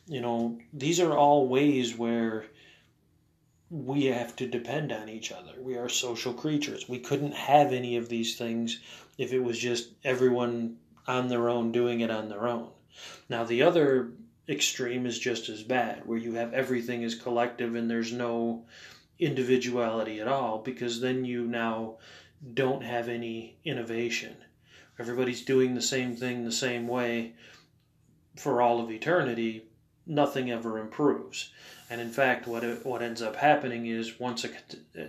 You 0.08 0.22
know, 0.22 0.58
these 0.74 1.00
are 1.00 1.16
all 1.16 1.48
ways 1.48 1.96
where 1.96 2.46
we 3.70 4.06
have 4.06 4.36
to 4.38 4.48
depend 4.48 4.92
on 4.92 5.10
each 5.10 5.32
other. 5.32 5.52
We 5.60 5.78
are 5.78 5.90
social 5.90 6.34
creatures. 6.34 6.90
We 6.90 6.98
couldn't 6.98 7.36
have 7.36 7.72
any 7.72 7.98
of 7.98 8.10
these 8.10 8.36
things 8.36 8.80
if 9.20 9.32
it 9.32 9.44
was 9.44 9.60
just 9.60 9.90
everyone 10.04 10.78
on 11.08 11.28
their 11.28 11.50
own 11.50 11.72
doing 11.72 12.02
it 12.02 12.10
on 12.10 12.30
their 12.30 12.48
own. 12.48 12.70
Now, 13.30 13.44
the 13.44 13.62
other 13.62 14.10
extreme 14.50 15.06
is 15.06 15.20
just 15.20 15.48
as 15.48 15.64
bad, 15.64 16.06
where 16.06 16.18
you 16.18 16.34
have 16.34 16.54
everything 16.54 17.04
is 17.04 17.16
collective 17.16 17.76
and 17.76 17.90
there's 17.90 18.12
no 18.12 18.66
individuality 19.20 20.20
at 20.20 20.28
all, 20.28 20.58
because 20.60 21.02
then 21.02 21.24
you 21.26 21.46
now 21.46 21.98
don't 22.54 22.84
have 22.84 23.08
any 23.10 23.58
innovation. 23.64 24.36
Everybody's 24.98 25.46
doing 25.46 25.76
the 25.76 25.82
same 25.82 26.16
thing 26.16 26.44
the 26.44 26.52
same 26.52 26.88
way 26.88 27.34
for 28.36 28.62
all 28.62 28.82
of 28.82 28.92
eternity, 28.92 29.66
nothing 30.08 30.50
ever 30.50 30.80
improves. 30.80 31.52
And 31.90 32.00
in 32.00 32.10
fact, 32.10 32.48
what 32.48 32.64
what 32.86 33.02
ends 33.02 33.22
up 33.22 33.36
happening 33.36 33.88
is 33.88 34.20
once 34.20 34.46
a 34.46 34.50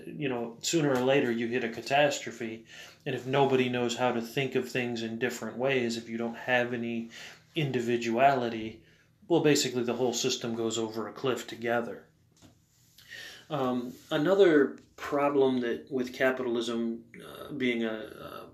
you 0.06 0.28
know 0.28 0.56
sooner 0.60 0.92
or 0.92 1.00
later 1.00 1.30
you 1.30 1.46
hit 1.46 1.64
a 1.64 1.68
catastrophe, 1.68 2.64
and 3.06 3.14
if 3.14 3.26
nobody 3.26 3.68
knows 3.68 3.96
how 3.96 4.12
to 4.12 4.20
think 4.20 4.54
of 4.54 4.68
things 4.68 5.02
in 5.02 5.18
different 5.18 5.56
ways, 5.56 5.96
if 5.96 6.08
you 6.08 6.18
don't 6.18 6.36
have 6.36 6.72
any 6.72 7.10
individuality, 7.54 8.80
well, 9.30 9.40
basically 9.40 9.84
the 9.84 9.94
whole 9.94 10.12
system 10.12 10.56
goes 10.56 10.76
over 10.76 11.06
a 11.06 11.12
cliff 11.12 11.46
together. 11.46 12.02
Um, 13.48 13.92
another 14.10 14.76
problem 14.96 15.60
that 15.60 15.86
with 15.88 16.12
capitalism 16.12 17.04
uh, 17.16 17.52
being 17.52 17.84
a 17.84 18.10
uh, 18.20 18.46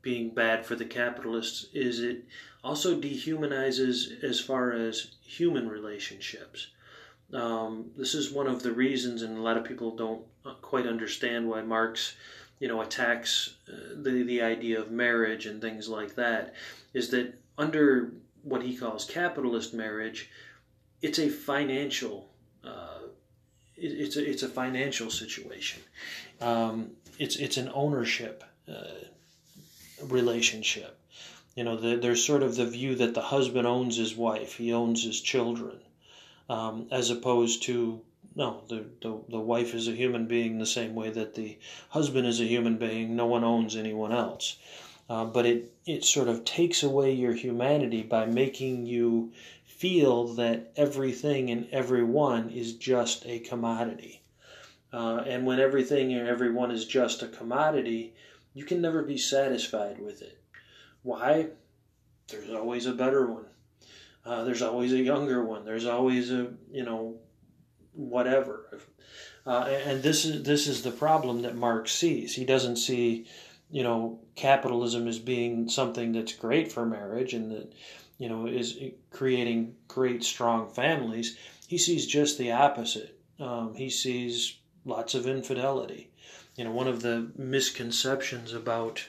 being 0.00 0.30
bad 0.30 0.64
for 0.64 0.74
the 0.74 0.86
capitalists 0.86 1.66
is 1.74 2.00
it 2.00 2.24
also 2.64 2.98
dehumanizes 2.98 4.24
as 4.24 4.40
far 4.40 4.72
as 4.72 5.08
human 5.20 5.68
relationships. 5.68 6.68
Um, 7.34 7.90
this 7.98 8.14
is 8.14 8.30
one 8.30 8.46
of 8.46 8.62
the 8.62 8.72
reasons, 8.72 9.20
and 9.20 9.36
a 9.36 9.42
lot 9.42 9.58
of 9.58 9.64
people 9.64 9.96
don't 9.96 10.22
quite 10.62 10.86
understand 10.86 11.46
why 11.46 11.60
Marx, 11.60 12.16
you 12.58 12.68
know, 12.68 12.80
attacks 12.80 13.56
uh, 13.68 13.96
the 13.96 14.22
the 14.22 14.40
idea 14.40 14.80
of 14.80 14.90
marriage 14.90 15.44
and 15.44 15.60
things 15.60 15.90
like 15.90 16.14
that. 16.14 16.54
Is 16.94 17.10
that 17.10 17.34
under 17.58 18.12
what 18.46 18.62
he 18.62 18.76
calls 18.76 19.04
capitalist 19.04 19.74
marriage, 19.74 20.30
it's 21.02 21.18
a 21.18 21.28
financial. 21.28 22.30
Uh, 22.64 23.08
it, 23.76 23.88
it's 23.88 24.16
a 24.16 24.30
it's 24.30 24.42
a 24.42 24.48
financial 24.48 25.10
situation. 25.10 25.82
Um, 26.40 26.92
it's 27.18 27.36
it's 27.36 27.56
an 27.56 27.70
ownership 27.74 28.44
uh, 28.68 29.04
relationship. 30.04 30.98
You 31.56 31.64
know, 31.64 31.76
the, 31.76 31.96
there's 31.96 32.24
sort 32.24 32.42
of 32.42 32.56
the 32.56 32.66
view 32.66 32.94
that 32.96 33.14
the 33.14 33.22
husband 33.22 33.66
owns 33.66 33.96
his 33.96 34.14
wife, 34.14 34.54
he 34.54 34.72
owns 34.72 35.02
his 35.02 35.20
children 35.20 35.80
um, 36.48 36.86
as 36.90 37.10
opposed 37.10 37.62
to 37.64 38.00
no, 38.34 38.62
the, 38.68 38.84
the 39.00 39.18
the 39.30 39.40
wife 39.40 39.74
is 39.74 39.88
a 39.88 39.92
human 39.92 40.26
being 40.26 40.58
the 40.58 40.66
same 40.66 40.94
way 40.94 41.10
that 41.10 41.34
the 41.34 41.58
husband 41.88 42.26
is 42.26 42.40
a 42.40 42.44
human 42.44 42.76
being. 42.76 43.16
No 43.16 43.26
one 43.26 43.44
owns 43.44 43.74
anyone 43.76 44.12
else. 44.12 44.58
Uh, 45.08 45.24
but 45.24 45.46
it, 45.46 45.72
it 45.86 46.04
sort 46.04 46.28
of 46.28 46.44
takes 46.44 46.82
away 46.82 47.12
your 47.12 47.32
humanity 47.32 48.02
by 48.02 48.26
making 48.26 48.86
you 48.86 49.32
feel 49.64 50.26
that 50.34 50.72
everything 50.76 51.50
and 51.50 51.68
everyone 51.70 52.50
is 52.50 52.74
just 52.74 53.24
a 53.26 53.38
commodity. 53.38 54.22
Uh, 54.92 55.22
and 55.26 55.46
when 55.46 55.60
everything 55.60 56.12
and 56.14 56.26
everyone 56.26 56.70
is 56.70 56.86
just 56.86 57.22
a 57.22 57.28
commodity, 57.28 58.14
you 58.54 58.64
can 58.64 58.80
never 58.80 59.02
be 59.02 59.18
satisfied 59.18 60.00
with 60.00 60.22
it. 60.22 60.38
Why? 61.02 61.48
There's 62.28 62.50
always 62.50 62.86
a 62.86 62.92
better 62.92 63.26
one. 63.26 63.44
Uh, 64.24 64.42
there's 64.44 64.62
always 64.62 64.92
a 64.92 64.98
younger 64.98 65.44
one. 65.44 65.64
There's 65.64 65.86
always 65.86 66.32
a 66.32 66.48
you 66.72 66.84
know 66.84 67.16
whatever. 67.92 68.80
Uh, 69.46 69.68
and 69.84 70.02
this 70.02 70.24
is 70.24 70.42
this 70.42 70.66
is 70.66 70.82
the 70.82 70.90
problem 70.90 71.42
that 71.42 71.54
Marx 71.54 71.92
sees. 71.92 72.34
He 72.34 72.44
doesn't 72.44 72.76
see 72.76 73.26
you 73.70 73.82
know 73.82 74.20
capitalism 74.34 75.08
as 75.08 75.18
being 75.18 75.68
something 75.68 76.12
that's 76.12 76.32
great 76.32 76.70
for 76.70 76.86
marriage 76.86 77.34
and 77.34 77.50
that 77.50 77.72
you 78.18 78.28
know 78.28 78.46
is 78.46 78.78
creating 79.10 79.74
great 79.88 80.24
strong 80.24 80.68
families. 80.68 81.36
He 81.66 81.78
sees 81.78 82.06
just 82.06 82.38
the 82.38 82.52
opposite. 82.52 83.18
Um, 83.40 83.74
he 83.74 83.90
sees 83.90 84.58
lots 84.84 85.14
of 85.14 85.26
infidelity. 85.26 86.10
You 86.54 86.64
know, 86.64 86.70
one 86.70 86.88
of 86.88 87.02
the 87.02 87.30
misconceptions 87.36 88.54
about 88.54 89.04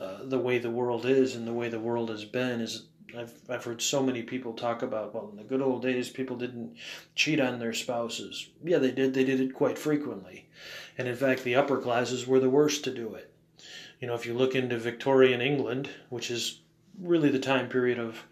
uh, 0.00 0.24
the 0.24 0.38
way 0.38 0.58
the 0.58 0.70
world 0.70 1.04
is 1.04 1.34
and 1.34 1.46
the 1.46 1.52
way 1.52 1.68
the 1.68 1.80
world 1.80 2.08
has 2.08 2.24
been 2.24 2.60
is 2.60 2.86
I've, 3.16 3.32
I've 3.48 3.64
heard 3.64 3.80
so 3.80 4.02
many 4.02 4.22
people 4.22 4.52
talk 4.52 4.82
about, 4.82 5.14
well, 5.14 5.28
in 5.30 5.36
the 5.36 5.42
good 5.42 5.62
old 5.62 5.82
days, 5.82 6.08
people 6.08 6.36
didn't 6.36 6.76
cheat 7.14 7.40
on 7.40 7.58
their 7.58 7.72
spouses. 7.72 8.48
Yeah, 8.62 8.78
they 8.78 8.90
did. 8.90 9.14
They 9.14 9.24
did 9.24 9.40
it 9.40 9.54
quite 9.54 9.78
frequently. 9.78 10.48
And 10.96 11.08
in 11.08 11.16
fact, 11.16 11.42
the 11.42 11.56
upper 11.56 11.78
classes 11.78 12.26
were 12.26 12.40
the 12.40 12.50
worst 12.50 12.84
to 12.84 12.94
do 12.94 13.14
it. 13.14 13.32
You 14.00 14.06
know, 14.06 14.14
if 14.14 14.26
you 14.26 14.34
look 14.34 14.54
into 14.54 14.78
Victorian 14.78 15.40
England, 15.40 15.88
which 16.08 16.30
is 16.30 16.60
really 17.00 17.30
the 17.30 17.38
time 17.38 17.68
period 17.68 17.98
of, 17.98 18.22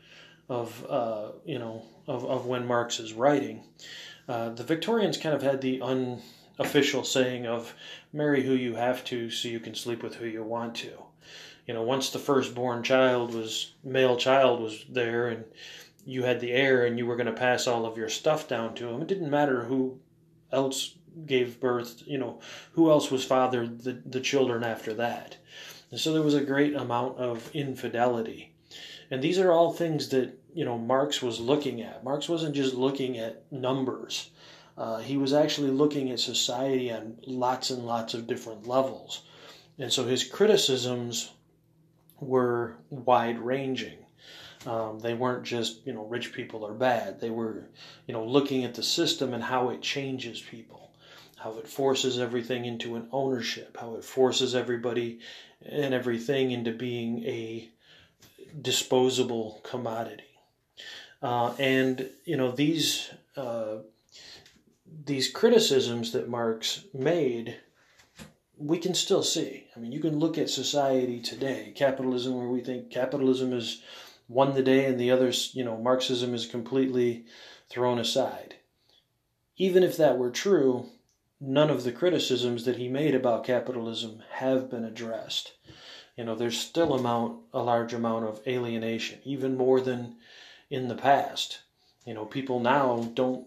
of 0.49 0.87
uh, 0.89 1.33
you 1.45 1.59
know, 1.59 1.83
of, 2.07 2.25
of 2.25 2.47
when 2.47 2.67
Marx 2.67 3.01
is 3.01 3.13
writing, 3.13 3.65
uh, 4.29 4.51
the 4.51 4.65
Victorians 4.65 5.17
kind 5.17 5.35
of 5.35 5.43
had 5.43 5.61
the 5.61 5.81
unofficial 5.83 7.05
saying 7.05 7.47
of 7.47 7.75
marry 8.13 8.43
who 8.45 8.55
you 8.55 8.75
have 8.75 9.05
to 9.05 9.31
so 9.31 9.49
you 9.49 9.61
can 9.61 9.75
sleep 9.75 10.03
with 10.03 10.17
who 10.17 10.27
you 10.27 10.43
want 10.43 10.75
to 10.77 10.93
you 11.67 11.75
know, 11.75 11.83
once 11.83 12.11
the 12.11 12.19
firstborn 12.19 12.83
child 12.83 13.35
was 13.35 13.73
male 13.83 14.17
child 14.17 14.61
was 14.61 14.85
there 14.89 15.29
and 15.29 15.45
you 16.05 16.23
had 16.23 16.41
the 16.41 16.53
heir 16.53 16.87
and 16.87 16.97
you 16.97 17.07
were 17.07 17.17
going 17.17 17.27
to 17.27 17.33
pass 17.33 17.67
all 17.67 17.85
of 17.85 17.99
your 17.99 18.09
stuff 18.09 18.47
down 18.47 18.75
to 18.75 18.89
him, 18.89 19.03
it 19.03 19.09
didn't 19.09 19.31
matter 19.31 19.65
who 19.65 19.99
else 20.53 20.95
gave 21.27 21.59
birth, 21.59 22.03
you 22.07 22.19
know, 22.19 22.39
who 22.73 22.91
else 22.91 23.11
was 23.11 23.25
fathered 23.25 23.81
the, 23.83 24.01
the 24.07 24.21
children 24.21 24.63
after 24.63 24.95
that. 24.95 25.37
And 25.97 26.01
so 26.03 26.13
there 26.13 26.21
was 26.21 26.35
a 26.35 26.45
great 26.45 26.75
amount 26.75 27.17
of 27.17 27.51
infidelity. 27.55 28.53
And 29.11 29.23
these 29.23 29.39
are 29.39 29.51
all 29.51 29.73
things 29.73 30.11
that, 30.11 30.39
you 30.53 30.63
know, 30.63 30.77
Marx 30.77 31.23
was 31.23 31.41
looking 31.41 31.81
at. 31.81 32.05
Marx 32.05 32.29
wasn't 32.29 32.55
just 32.55 32.75
looking 32.75 33.17
at 33.17 33.51
numbers. 33.51 34.29
Uh, 34.77 34.99
he 34.99 35.17
was 35.17 35.33
actually 35.33 35.71
looking 35.71 36.11
at 36.11 36.21
society 36.21 36.93
on 36.93 37.17
lots 37.27 37.71
and 37.71 37.87
lots 37.87 38.13
of 38.13 38.27
different 38.27 38.67
levels. 38.67 39.23
And 39.79 39.91
so 39.91 40.05
his 40.05 40.23
criticisms 40.23 41.33
were 42.21 42.77
wide 42.91 43.39
ranging. 43.39 43.97
Um, 44.67 44.99
they 44.99 45.15
weren't 45.15 45.45
just 45.45 45.87
you 45.87 45.95
know 45.95 46.05
rich 46.05 46.35
people 46.35 46.67
are 46.67 46.75
bad. 46.75 47.23
They 47.23 47.31
were 47.31 47.71
you 48.07 48.13
know 48.13 48.27
looking 48.27 48.65
at 48.65 48.75
the 48.75 48.83
system 48.83 49.33
and 49.33 49.43
how 49.43 49.71
it 49.71 49.81
changes 49.81 50.43
people, 50.43 50.86
how 51.47 51.59
it 51.59 51.69
forces 51.69 52.19
everything 52.19 52.65
into 52.65 52.97
an 52.97 53.09
ownership, 53.13 53.77
how 53.81 53.95
it 53.95 54.05
forces 54.05 54.55
everybody 54.55 55.21
and 55.65 55.95
everything 55.95 56.51
into 56.51 56.73
being 56.73 57.25
a 57.25 57.69
disposable 58.61 59.61
commodity. 59.63 60.25
Uh, 61.23 61.55
and 61.59 62.11
you 62.25 62.37
know 62.37 62.51
these 62.51 63.11
uh, 63.37 63.77
these 65.05 65.31
criticisms 65.31 66.13
that 66.13 66.29
Marx 66.29 66.85
made 66.93 67.57
we 68.59 68.79
can 68.79 68.95
still 68.95 69.23
see. 69.23 69.67
I 69.77 69.79
mean, 69.79 69.93
you 69.93 70.01
can 70.01 70.19
look 70.19 70.39
at 70.39 70.49
society 70.49 71.21
today, 71.21 71.73
capitalism, 71.77 72.35
where 72.35 72.49
we 72.49 72.61
think 72.61 72.91
capitalism 72.91 73.53
is 73.53 73.83
won 74.29 74.55
the 74.55 74.63
day 74.63 74.87
and 74.87 74.99
the 74.99 75.11
others, 75.11 75.51
you 75.53 75.63
know, 75.63 75.77
Marxism 75.77 76.35
is 76.35 76.47
completely 76.47 77.27
thrown 77.69 77.99
aside. 77.99 78.55
Even 79.59 79.83
if 79.83 79.99
that 79.99 80.17
were 80.17 80.31
true, 80.31 80.87
none 81.41 81.71
of 81.71 81.85
the 81.85 81.93
criticisms 81.93 82.65
that 82.65 82.77
he 82.77 82.89
made 82.89 83.15
about 83.15 83.45
capitalism 83.45 84.23
have 84.33 84.71
been 84.71 84.85
addressed. 84.85 85.53
You 86.17 86.25
know, 86.25 86.35
there's 86.35 86.59
still 86.59 86.95
amount 86.95 87.41
a 87.53 87.63
large 87.63 87.93
amount 87.93 88.25
of 88.25 88.41
alienation, 88.47 89.21
even 89.25 89.57
more 89.57 89.81
than 89.81 90.17
in 90.71 90.89
the 90.89 90.95
past. 90.95 91.61
You 92.07 92.15
know, 92.15 92.25
people 92.25 92.61
now 92.61 93.11
don't 93.15 93.47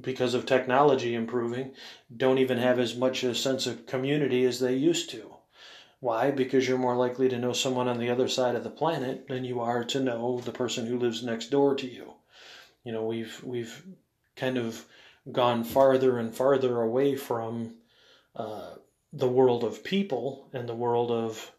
because 0.00 0.34
of 0.34 0.44
technology 0.44 1.14
improving, 1.14 1.72
don't 2.14 2.38
even 2.38 2.58
have 2.58 2.78
as 2.78 2.94
much 2.94 3.22
a 3.22 3.34
sense 3.34 3.66
of 3.66 3.86
community 3.86 4.44
as 4.44 4.60
they 4.60 4.74
used 4.74 5.08
to. 5.10 5.34
Why? 6.00 6.30
Because 6.30 6.68
you're 6.68 6.76
more 6.76 6.96
likely 6.96 7.30
to 7.30 7.38
know 7.38 7.54
someone 7.54 7.88
on 7.88 7.98
the 7.98 8.10
other 8.10 8.28
side 8.28 8.56
of 8.56 8.64
the 8.64 8.70
planet 8.70 9.26
than 9.28 9.44
you 9.44 9.60
are 9.60 9.84
to 9.84 10.00
know 10.00 10.38
the 10.40 10.52
person 10.52 10.86
who 10.86 10.98
lives 10.98 11.22
next 11.22 11.50
door 11.50 11.74
to 11.76 11.86
you. 11.86 12.12
You 12.84 12.92
know, 12.92 13.06
we've 13.06 13.42
we've 13.42 13.82
kind 14.36 14.58
of 14.58 14.84
gone 15.30 15.64
farther 15.64 16.18
and 16.18 16.34
farther 16.34 16.80
away 16.80 17.16
from 17.16 17.74
uh, 18.36 18.74
the 19.12 19.28
world 19.28 19.64
of 19.64 19.84
people 19.84 20.48
and 20.52 20.68
the 20.68 20.74
world 20.74 21.10
of 21.10 21.52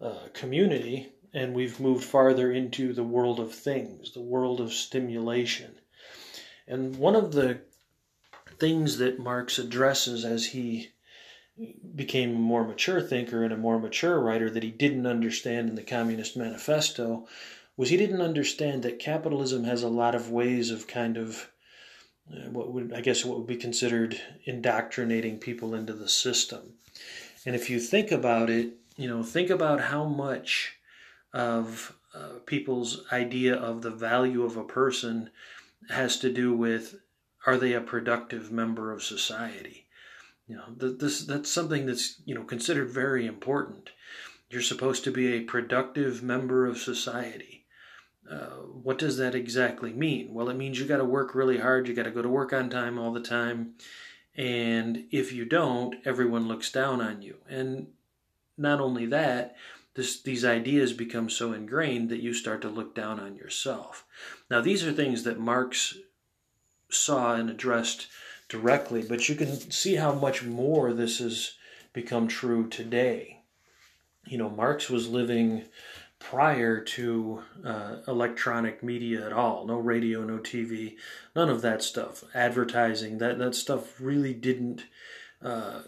uh, 0.00 0.28
community, 0.32 1.12
and 1.32 1.54
we've 1.54 1.80
moved 1.80 2.04
farther 2.04 2.52
into 2.52 2.92
the 2.92 3.04
world 3.04 3.38
of 3.38 3.54
things, 3.54 4.12
the 4.12 4.20
world 4.20 4.60
of 4.60 4.72
stimulation. 4.72 5.74
And 6.66 6.96
one 6.96 7.16
of 7.16 7.32
the 7.32 7.60
things 8.58 8.98
that 8.98 9.18
Marx 9.18 9.58
addresses 9.58 10.24
as 10.24 10.46
he 10.46 10.90
became 11.94 12.30
a 12.30 12.38
more 12.38 12.66
mature 12.66 13.00
thinker 13.00 13.44
and 13.44 13.52
a 13.52 13.56
more 13.56 13.78
mature 13.78 14.18
writer 14.18 14.48
that 14.50 14.62
he 14.62 14.70
didn't 14.70 15.06
understand 15.06 15.68
in 15.68 15.74
the 15.74 15.82
Communist 15.82 16.36
Manifesto 16.36 17.28
was 17.76 17.90
he 17.90 17.96
didn't 17.96 18.22
understand 18.22 18.82
that 18.82 18.98
capitalism 18.98 19.64
has 19.64 19.82
a 19.82 19.88
lot 19.88 20.14
of 20.14 20.30
ways 20.30 20.70
of 20.70 20.86
kind 20.86 21.16
of 21.16 21.51
what 22.26 22.72
would 22.72 22.92
I 22.92 23.00
guess 23.00 23.24
what 23.24 23.38
would 23.38 23.46
be 23.46 23.56
considered 23.56 24.20
indoctrinating 24.44 25.38
people 25.38 25.74
into 25.74 25.92
the 25.92 26.08
system. 26.08 26.74
And 27.44 27.54
if 27.54 27.68
you 27.68 27.80
think 27.80 28.12
about 28.12 28.50
it, 28.50 28.74
you 28.96 29.08
know, 29.08 29.22
think 29.22 29.50
about 29.50 29.80
how 29.80 30.04
much 30.04 30.76
of 31.32 31.96
uh, 32.14 32.38
people's 32.46 33.04
idea 33.10 33.54
of 33.54 33.82
the 33.82 33.90
value 33.90 34.44
of 34.44 34.56
a 34.56 34.64
person 34.64 35.30
has 35.88 36.18
to 36.18 36.32
do 36.32 36.54
with 36.54 36.96
are 37.46 37.56
they 37.56 37.72
a 37.72 37.80
productive 37.80 38.52
member 38.52 38.92
of 38.92 39.02
society? 39.02 39.86
You 40.46 40.56
know, 40.56 40.74
this 40.76 41.24
that's 41.24 41.50
something 41.50 41.86
that's 41.86 42.20
you 42.24 42.34
know 42.34 42.44
considered 42.44 42.90
very 42.90 43.26
important. 43.26 43.90
You're 44.50 44.62
supposed 44.62 45.04
to 45.04 45.10
be 45.10 45.32
a 45.32 45.40
productive 45.40 46.22
member 46.22 46.66
of 46.66 46.78
society. 46.78 47.61
Uh, 48.32 48.62
what 48.82 48.98
does 48.98 49.18
that 49.18 49.34
exactly 49.34 49.92
mean? 49.92 50.32
Well, 50.32 50.48
it 50.48 50.56
means 50.56 50.78
you 50.78 50.86
got 50.86 50.98
to 50.98 51.04
work 51.04 51.34
really 51.34 51.58
hard. 51.58 51.86
You 51.86 51.94
got 51.94 52.04
to 52.04 52.10
go 52.10 52.22
to 52.22 52.28
work 52.28 52.52
on 52.52 52.70
time 52.70 52.98
all 52.98 53.12
the 53.12 53.20
time, 53.20 53.74
and 54.36 55.04
if 55.10 55.32
you 55.32 55.44
don't, 55.44 55.96
everyone 56.06 56.48
looks 56.48 56.72
down 56.72 57.02
on 57.02 57.20
you. 57.20 57.36
And 57.48 57.88
not 58.56 58.80
only 58.80 59.04
that, 59.06 59.56
this, 59.94 60.22
these 60.22 60.44
ideas 60.44 60.94
become 60.94 61.28
so 61.28 61.52
ingrained 61.52 62.08
that 62.08 62.22
you 62.22 62.32
start 62.32 62.62
to 62.62 62.68
look 62.70 62.94
down 62.94 63.20
on 63.20 63.36
yourself. 63.36 64.06
Now, 64.50 64.62
these 64.62 64.84
are 64.84 64.92
things 64.92 65.24
that 65.24 65.38
Marx 65.38 65.98
saw 66.88 67.34
and 67.34 67.50
addressed 67.50 68.06
directly, 68.48 69.02
but 69.02 69.28
you 69.28 69.34
can 69.34 69.70
see 69.70 69.96
how 69.96 70.14
much 70.14 70.42
more 70.42 70.92
this 70.94 71.18
has 71.18 71.54
become 71.92 72.28
true 72.28 72.68
today. 72.68 73.40
You 74.26 74.38
know, 74.38 74.48
Marx 74.48 74.88
was 74.88 75.08
living 75.08 75.64
prior 76.22 76.80
to 76.80 77.42
uh, 77.64 77.96
electronic 78.06 78.82
media 78.82 79.26
at 79.26 79.32
all. 79.32 79.66
No 79.66 79.76
radio 79.76 80.22
no 80.22 80.38
tv 80.38 80.96
none 81.34 81.48
of 81.48 81.62
that 81.62 81.82
stuff. 81.82 82.24
Advertising 82.34 83.18
that 83.18 83.38
that 83.38 83.54
stuff 83.54 84.00
really 84.00 84.32
didn't 84.32 84.84
uh, 85.42 85.82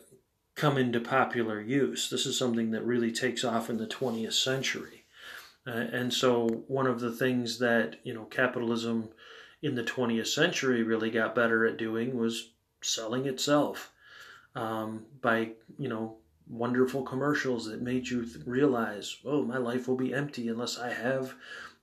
come 0.55 0.77
into 0.77 1.01
popular 1.01 1.61
use. 1.61 2.11
This 2.11 2.27
is 2.27 2.37
something 2.37 2.73
that 2.73 2.85
really 2.85 3.13
takes 3.13 3.45
off 3.45 3.71
in 3.71 3.79
the 3.79 3.87
20th 3.87 4.33
century. 4.33 5.05
Uh, 5.67 5.71
and 5.71 6.13
so 6.13 6.47
one 6.69 6.87
of 6.87 7.01
the 7.01 7.13
things 7.13 7.59
that 7.61 7.97
you 8.03 8.13
know 8.13 8.25
capitalism 8.25 9.09
in 9.63 9.75
the 9.75 9.85
20th 9.85 10.27
century 10.27 10.83
really 10.83 11.11
got 11.11 11.35
better 11.35 11.65
at 11.65 11.79
doing 11.79 12.19
was 12.19 12.51
selling 12.83 13.27
itself 13.27 13.93
um, 14.55 15.05
by 15.23 15.51
you 15.79 15.89
know 15.89 16.17
wonderful 16.49 17.03
commercials 17.03 17.67
that 17.67 17.81
made 17.81 18.07
you 18.09 18.27
realize 18.45 19.17
oh 19.25 19.43
my 19.43 19.57
life 19.57 19.89
will 19.89 19.97
be 19.97 20.13
empty 20.13 20.49
unless 20.49 20.79
i 20.79 20.93
have 20.93 21.35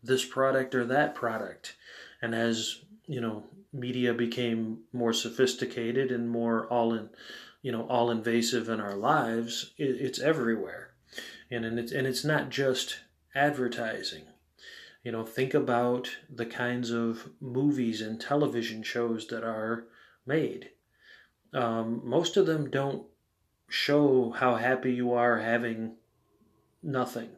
this 0.04 0.26
product 0.26 0.74
or 0.76 0.86
that 0.86 1.16
product. 1.16 1.76
And 2.22 2.34
as 2.34 2.82
you 3.08 3.22
know 3.22 3.44
media 3.74 4.14
became 4.14 4.80
more 4.92 5.14
sophisticated 5.14 6.12
and 6.12 6.30
more 6.30 6.68
all 6.68 6.94
in 6.94 7.10
you 7.62 7.72
know 7.72 7.88
all 7.88 8.12
invasive 8.12 8.70
in 8.70 8.80
our 8.82 8.96
lives 8.96 9.72
it, 9.78 9.98
it's 10.00 10.20
everywhere. 10.20 10.94
And, 11.50 11.66
and 11.66 11.80
it's 11.80 11.92
and 11.92 12.08
it's 12.08 12.24
not 12.24 12.50
just 12.50 13.00
advertising. 13.36 14.24
You 15.04 15.12
know, 15.12 15.26
think 15.26 15.56
about 15.56 16.10
the 16.30 16.46
kinds 16.46 16.92
of 16.92 17.30
movies 17.40 18.02
and 18.02 18.22
television 18.22 18.84
shows 18.84 19.28
that 19.28 19.44
are 19.44 19.86
made. 20.28 20.70
Um, 21.54 22.02
most 22.04 22.38
of 22.38 22.46
them 22.46 22.70
don't 22.70 23.04
show 23.72 24.32
how 24.32 24.56
happy 24.56 24.92
you 24.92 25.14
are 25.14 25.40
having 25.40 25.94
nothing, 26.84 27.30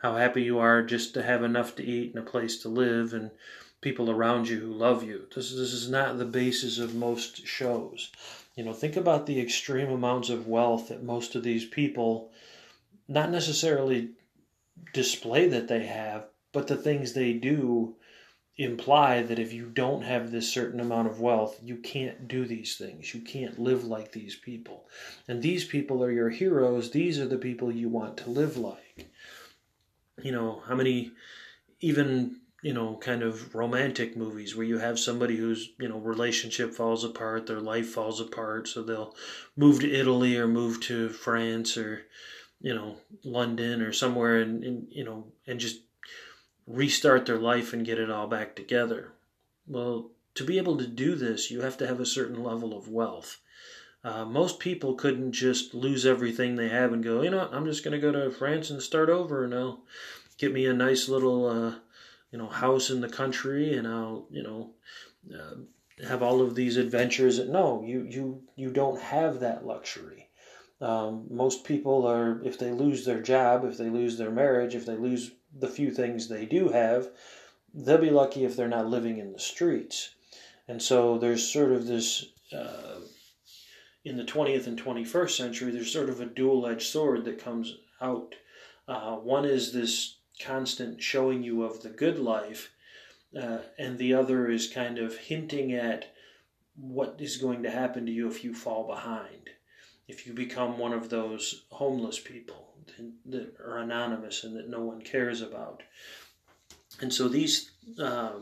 how 0.00 0.16
happy 0.16 0.42
you 0.42 0.58
are 0.58 0.82
just 0.82 1.12
to 1.14 1.22
have 1.22 1.42
enough 1.42 1.74
to 1.76 1.84
eat 1.84 2.14
and 2.14 2.26
a 2.26 2.30
place 2.30 2.56
to 2.58 2.68
live 2.68 3.12
and 3.12 3.32
people 3.80 4.08
around 4.08 4.48
you 4.48 4.60
who 4.60 4.72
love 4.72 5.02
you. 5.02 5.26
This, 5.34 5.50
this 5.50 5.72
is 5.72 5.90
not 5.90 6.18
the 6.18 6.24
basis 6.24 6.78
of 6.78 6.94
most 6.94 7.44
shows. 7.46 8.12
You 8.54 8.64
know, 8.64 8.72
think 8.72 8.96
about 8.96 9.26
the 9.26 9.40
extreme 9.40 9.90
amounts 9.90 10.30
of 10.30 10.46
wealth 10.46 10.88
that 10.88 11.02
most 11.02 11.34
of 11.34 11.42
these 11.42 11.64
people 11.64 12.30
not 13.08 13.30
necessarily 13.30 14.10
display 14.92 15.48
that 15.48 15.66
they 15.66 15.86
have, 15.86 16.26
but 16.52 16.68
the 16.68 16.76
things 16.76 17.12
they 17.12 17.32
do 17.32 17.96
imply 18.58 19.22
that 19.22 19.38
if 19.38 19.52
you 19.52 19.66
don't 19.66 20.02
have 20.02 20.30
this 20.30 20.52
certain 20.52 20.80
amount 20.80 21.08
of 21.08 21.20
wealth, 21.20 21.58
you 21.62 21.76
can't 21.76 22.28
do 22.28 22.44
these 22.44 22.76
things. 22.76 23.14
You 23.14 23.22
can't 23.22 23.58
live 23.58 23.84
like 23.84 24.12
these 24.12 24.36
people. 24.36 24.88
And 25.26 25.42
these 25.42 25.64
people 25.64 26.04
are 26.04 26.10
your 26.10 26.28
heroes. 26.28 26.90
These 26.90 27.18
are 27.18 27.26
the 27.26 27.38
people 27.38 27.72
you 27.72 27.88
want 27.88 28.18
to 28.18 28.30
live 28.30 28.56
like. 28.56 29.10
You 30.22 30.32
know, 30.32 30.62
how 30.66 30.74
many, 30.74 31.12
even, 31.80 32.40
you 32.62 32.74
know, 32.74 32.96
kind 32.96 33.22
of 33.22 33.54
romantic 33.54 34.16
movies 34.16 34.54
where 34.54 34.66
you 34.66 34.78
have 34.78 34.98
somebody 34.98 35.36
whose, 35.36 35.70
you 35.80 35.88
know, 35.88 35.98
relationship 35.98 36.74
falls 36.74 37.04
apart, 37.04 37.46
their 37.46 37.60
life 37.60 37.88
falls 37.88 38.20
apart, 38.20 38.68
so 38.68 38.82
they'll 38.82 39.16
move 39.56 39.80
to 39.80 39.90
Italy 39.90 40.36
or 40.36 40.46
move 40.46 40.80
to 40.82 41.08
France 41.08 41.78
or, 41.78 42.02
you 42.60 42.74
know, 42.74 42.98
London 43.24 43.80
or 43.80 43.92
somewhere 43.92 44.42
and, 44.42 44.62
and 44.62 44.86
you 44.90 45.04
know, 45.04 45.32
and 45.46 45.58
just 45.58 45.80
restart 46.66 47.26
their 47.26 47.38
life 47.38 47.72
and 47.72 47.86
get 47.86 47.98
it 47.98 48.10
all 48.10 48.26
back 48.26 48.54
together. 48.54 49.12
Well, 49.66 50.10
to 50.34 50.44
be 50.44 50.58
able 50.58 50.76
to 50.78 50.86
do 50.86 51.14
this, 51.14 51.50
you 51.50 51.60
have 51.60 51.76
to 51.78 51.86
have 51.86 52.00
a 52.00 52.06
certain 52.06 52.42
level 52.42 52.76
of 52.76 52.88
wealth. 52.88 53.38
Uh, 54.04 54.24
most 54.24 54.58
people 54.58 54.94
couldn't 54.94 55.32
just 55.32 55.74
lose 55.74 56.04
everything 56.04 56.56
they 56.56 56.68
have 56.68 56.92
and 56.92 57.04
go, 57.04 57.22
you 57.22 57.30
know, 57.30 57.48
I'm 57.52 57.66
just 57.66 57.84
going 57.84 57.92
to 57.92 58.00
go 58.00 58.10
to 58.10 58.30
France 58.30 58.70
and 58.70 58.82
start 58.82 59.08
over 59.08 59.44
and 59.44 59.54
I'll 59.54 59.82
get 60.38 60.52
me 60.52 60.66
a 60.66 60.72
nice 60.72 61.08
little, 61.08 61.46
uh, 61.46 61.74
you 62.32 62.38
know, 62.38 62.48
house 62.48 62.90
in 62.90 63.00
the 63.00 63.08
country 63.08 63.76
and 63.76 63.86
I'll, 63.86 64.26
you 64.30 64.42
know, 64.42 64.70
uh, 65.32 66.06
have 66.08 66.22
all 66.22 66.40
of 66.40 66.56
these 66.56 66.76
adventures. 66.76 67.38
No, 67.38 67.84
you 67.86 68.02
you 68.02 68.42
you 68.56 68.70
don't 68.70 69.00
have 69.00 69.38
that 69.40 69.64
luxury. 69.64 70.28
Um, 70.80 71.26
most 71.30 71.64
people 71.64 72.06
are, 72.06 72.42
if 72.42 72.58
they 72.58 72.72
lose 72.72 73.04
their 73.04 73.22
job, 73.22 73.64
if 73.64 73.78
they 73.78 73.88
lose 73.88 74.18
their 74.18 74.32
marriage, 74.32 74.74
if 74.74 74.84
they 74.84 74.96
lose 74.96 75.30
the 75.58 75.68
few 75.68 75.90
things 75.90 76.28
they 76.28 76.46
do 76.46 76.68
have, 76.70 77.10
they'll 77.74 77.98
be 77.98 78.10
lucky 78.10 78.44
if 78.44 78.56
they're 78.56 78.68
not 78.68 78.88
living 78.88 79.18
in 79.18 79.32
the 79.32 79.38
streets. 79.38 80.14
And 80.68 80.80
so 80.80 81.18
there's 81.18 81.50
sort 81.50 81.72
of 81.72 81.86
this, 81.86 82.26
uh, 82.52 83.00
in 84.04 84.16
the 84.16 84.24
20th 84.24 84.66
and 84.66 84.80
21st 84.80 85.36
century, 85.36 85.70
there's 85.70 85.92
sort 85.92 86.08
of 86.08 86.20
a 86.20 86.26
dual 86.26 86.66
edged 86.66 86.86
sword 86.86 87.24
that 87.24 87.42
comes 87.42 87.76
out. 88.00 88.34
Uh, 88.88 89.16
one 89.16 89.44
is 89.44 89.72
this 89.72 90.18
constant 90.40 91.02
showing 91.02 91.42
you 91.42 91.62
of 91.62 91.82
the 91.82 91.88
good 91.88 92.18
life, 92.18 92.72
uh, 93.40 93.58
and 93.78 93.98
the 93.98 94.14
other 94.14 94.50
is 94.50 94.68
kind 94.68 94.98
of 94.98 95.16
hinting 95.16 95.72
at 95.72 96.14
what 96.74 97.16
is 97.18 97.36
going 97.36 97.62
to 97.62 97.70
happen 97.70 98.06
to 98.06 98.12
you 98.12 98.28
if 98.28 98.42
you 98.42 98.54
fall 98.54 98.86
behind, 98.86 99.50
if 100.08 100.26
you 100.26 100.32
become 100.32 100.78
one 100.78 100.92
of 100.92 101.10
those 101.10 101.64
homeless 101.70 102.18
people 102.18 102.71
that 103.26 103.54
are 103.60 103.78
anonymous 103.78 104.44
and 104.44 104.56
that 104.56 104.68
no 104.68 104.80
one 104.80 105.00
cares 105.00 105.40
about. 105.40 105.82
And 107.00 107.12
so 107.12 107.28
these 107.28 107.70
uh, 108.00 108.32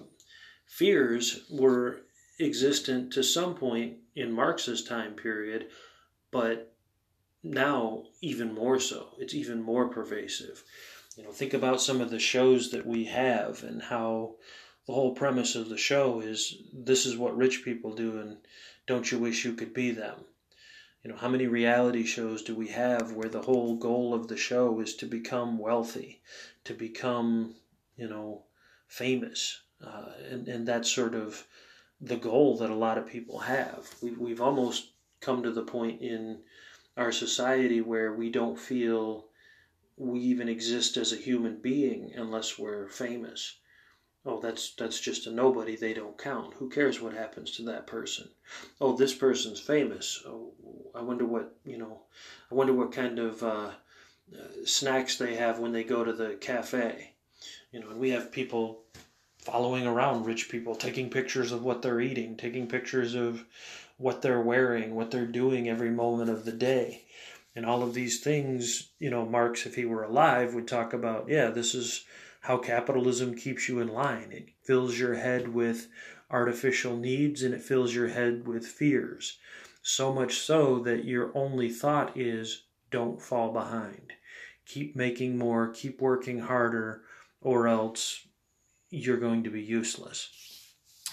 fears 0.66 1.44
were 1.50 2.00
existent 2.38 3.12
to 3.12 3.22
some 3.22 3.54
point 3.54 3.98
in 4.14 4.32
Marx's 4.32 4.84
time 4.84 5.14
period, 5.14 5.68
but 6.30 6.74
now 7.42 8.04
even 8.20 8.54
more 8.54 8.80
so. 8.80 9.08
It's 9.18 9.34
even 9.34 9.62
more 9.62 9.88
pervasive. 9.88 10.62
You 11.16 11.24
know, 11.24 11.32
think 11.32 11.54
about 11.54 11.80
some 11.80 12.00
of 12.00 12.10
the 12.10 12.18
shows 12.18 12.70
that 12.70 12.86
we 12.86 13.04
have 13.04 13.62
and 13.62 13.82
how 13.82 14.36
the 14.86 14.94
whole 14.94 15.14
premise 15.14 15.54
of 15.54 15.68
the 15.68 15.78
show 15.78 16.20
is 16.20 16.62
this 16.72 17.06
is 17.06 17.16
what 17.16 17.36
rich 17.36 17.64
people 17.64 17.94
do 17.94 18.18
and 18.18 18.38
don't 18.86 19.12
you 19.12 19.18
wish 19.18 19.44
you 19.44 19.52
could 19.52 19.72
be 19.72 19.92
them 19.92 20.24
you 21.02 21.10
know 21.10 21.16
how 21.16 21.28
many 21.28 21.46
reality 21.46 22.04
shows 22.04 22.42
do 22.42 22.54
we 22.54 22.68
have 22.68 23.12
where 23.12 23.28
the 23.28 23.42
whole 23.42 23.76
goal 23.76 24.12
of 24.12 24.28
the 24.28 24.36
show 24.36 24.80
is 24.80 24.94
to 24.96 25.06
become 25.06 25.58
wealthy 25.58 26.20
to 26.64 26.74
become 26.74 27.54
you 27.96 28.08
know 28.08 28.44
famous? 28.86 29.62
Uh, 29.84 30.12
and, 30.30 30.46
and 30.48 30.68
that's 30.68 30.90
sort 30.90 31.14
of 31.14 31.46
the 32.00 32.16
goal 32.16 32.58
that 32.58 32.70
a 32.70 32.74
lot 32.74 32.98
of 32.98 33.06
people 33.06 33.38
have. 33.38 33.88
We, 34.02 34.10
we've 34.12 34.40
almost 34.40 34.90
come 35.20 35.42
to 35.42 35.52
the 35.52 35.62
point 35.62 36.02
in 36.02 36.40
our 36.96 37.12
society 37.12 37.80
where 37.80 38.12
we 38.12 38.30
don't 38.30 38.58
feel 38.58 39.26
we 39.96 40.20
even 40.20 40.48
exist 40.48 40.96
as 40.96 41.12
a 41.12 41.16
human 41.16 41.60
being 41.60 42.12
unless 42.14 42.58
we're 42.58 42.88
famous 42.88 43.59
Oh, 44.26 44.38
that's 44.40 44.74
that's 44.74 45.00
just 45.00 45.26
a 45.26 45.30
nobody. 45.30 45.76
They 45.76 45.94
don't 45.94 46.18
count. 46.18 46.54
Who 46.54 46.68
cares 46.68 47.00
what 47.00 47.14
happens 47.14 47.52
to 47.52 47.62
that 47.64 47.86
person? 47.86 48.28
Oh, 48.80 48.94
this 48.94 49.14
person's 49.14 49.60
famous. 49.60 50.22
Oh, 50.26 50.52
I 50.94 51.02
wonder 51.02 51.24
what 51.24 51.54
you 51.64 51.78
know. 51.78 52.02
I 52.50 52.54
wonder 52.54 52.74
what 52.74 52.92
kind 52.92 53.18
of 53.18 53.42
uh, 53.42 53.70
uh, 54.32 54.64
snacks 54.66 55.16
they 55.16 55.36
have 55.36 55.58
when 55.58 55.72
they 55.72 55.84
go 55.84 56.04
to 56.04 56.12
the 56.12 56.36
cafe. 56.40 57.14
You 57.72 57.80
know, 57.80 57.90
and 57.90 57.98
we 57.98 58.10
have 58.10 58.30
people 58.30 58.82
following 59.38 59.86
around 59.86 60.26
rich 60.26 60.50
people, 60.50 60.74
taking 60.74 61.08
pictures 61.08 61.50
of 61.50 61.64
what 61.64 61.80
they're 61.80 62.00
eating, 62.00 62.36
taking 62.36 62.66
pictures 62.66 63.14
of 63.14 63.46
what 63.96 64.20
they're 64.20 64.42
wearing, 64.42 64.94
what 64.94 65.10
they're 65.10 65.26
doing 65.26 65.68
every 65.68 65.90
moment 65.90 66.28
of 66.28 66.44
the 66.44 66.52
day. 66.52 67.04
And 67.56 67.64
all 67.64 67.82
of 67.82 67.94
these 67.94 68.20
things, 68.20 68.90
you 68.98 69.10
know, 69.10 69.24
Marx, 69.24 69.66
if 69.66 69.74
he 69.74 69.84
were 69.84 70.04
alive, 70.04 70.54
would 70.54 70.68
talk 70.68 70.92
about, 70.92 71.28
yeah, 71.28 71.48
this 71.48 71.74
is 71.74 72.04
how 72.40 72.58
capitalism 72.58 73.34
keeps 73.34 73.68
you 73.68 73.80
in 73.80 73.88
line. 73.88 74.32
It 74.32 74.48
fills 74.62 74.98
your 74.98 75.14
head 75.14 75.48
with 75.48 75.88
artificial 76.30 76.96
needs 76.96 77.42
and 77.42 77.54
it 77.54 77.62
fills 77.62 77.94
your 77.94 78.08
head 78.08 78.46
with 78.46 78.66
fears. 78.66 79.38
So 79.82 80.12
much 80.12 80.38
so 80.38 80.78
that 80.80 81.04
your 81.04 81.30
only 81.34 81.70
thought 81.70 82.16
is 82.16 82.62
don't 82.90 83.20
fall 83.20 83.52
behind. 83.52 84.12
Keep 84.66 84.96
making 84.96 85.38
more, 85.38 85.68
keep 85.68 86.00
working 86.00 86.40
harder, 86.40 87.02
or 87.40 87.66
else 87.66 88.26
you're 88.90 89.16
going 89.16 89.44
to 89.44 89.50
be 89.50 89.62
useless. 89.62 90.30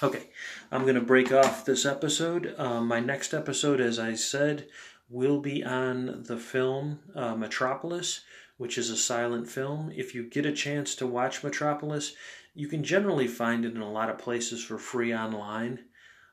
Okay, 0.03 0.29
I'm 0.71 0.83
going 0.83 0.95
to 0.95 1.01
break 1.01 1.31
off 1.31 1.65
this 1.65 1.85
episode. 1.85 2.53
Um, 2.57 2.87
my 2.87 2.99
next 2.99 3.33
episode, 3.33 3.81
as 3.81 3.97
I 3.97 4.13
said, 4.13 4.67
will 5.09 5.39
be 5.39 5.63
on 5.63 6.23
the 6.27 6.37
film 6.37 6.99
uh, 7.15 7.35
Metropolis, 7.35 8.21
which 8.57 8.77
is 8.77 8.89
a 8.89 8.97
silent 8.97 9.49
film. 9.49 9.91
If 9.95 10.13
you 10.15 10.23
get 10.23 10.45
a 10.45 10.51
chance 10.51 10.95
to 10.95 11.07
watch 11.07 11.43
Metropolis, 11.43 12.13
you 12.53 12.67
can 12.67 12.83
generally 12.83 13.27
find 13.27 13.65
it 13.65 13.75
in 13.75 13.81
a 13.81 13.91
lot 13.91 14.09
of 14.09 14.17
places 14.17 14.63
for 14.63 14.77
free 14.77 15.13
online. 15.13 15.79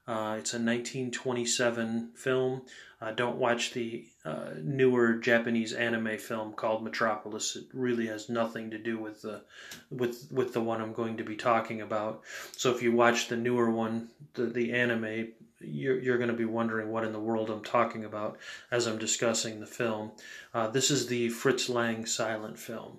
Uh, 0.06 0.36
it's 0.38 0.52
a 0.52 0.60
1927 0.60 2.12
film. 2.14 2.62
Uh, 3.00 3.10
don't 3.12 3.36
watch 3.36 3.72
the 3.72 4.06
uh, 4.24 4.50
newer 4.62 5.14
Japanese 5.14 5.72
anime 5.72 6.18
film 6.18 6.52
called 6.52 6.82
Metropolis. 6.82 7.56
It 7.56 7.66
really 7.72 8.06
has 8.06 8.28
nothing 8.28 8.70
to 8.70 8.78
do 8.78 8.98
with 8.98 9.22
the 9.22 9.42
with 9.90 10.28
with 10.30 10.52
the 10.52 10.62
one 10.62 10.80
I'm 10.80 10.92
going 10.92 11.18
to 11.18 11.24
be 11.24 11.36
talking 11.36 11.80
about. 11.80 12.22
So 12.56 12.70
if 12.70 12.82
you 12.82 12.92
watch 12.92 13.28
the 13.28 13.36
newer 13.36 13.70
one, 13.70 14.08
the 14.34 14.46
the 14.46 14.72
anime, 14.72 15.28
you're 15.66 16.00
you're 16.00 16.18
going 16.18 16.30
to 16.30 16.36
be 16.36 16.44
wondering 16.44 16.90
what 16.90 17.04
in 17.04 17.12
the 17.12 17.20
world 17.20 17.50
I'm 17.50 17.62
talking 17.62 18.04
about 18.04 18.38
as 18.70 18.86
I'm 18.86 18.98
discussing 18.98 19.60
the 19.60 19.66
film. 19.66 20.12
Uh, 20.52 20.68
this 20.68 20.90
is 20.90 21.06
the 21.06 21.28
Fritz 21.28 21.68
Lang 21.68 22.06
silent 22.06 22.58
film. 22.58 22.98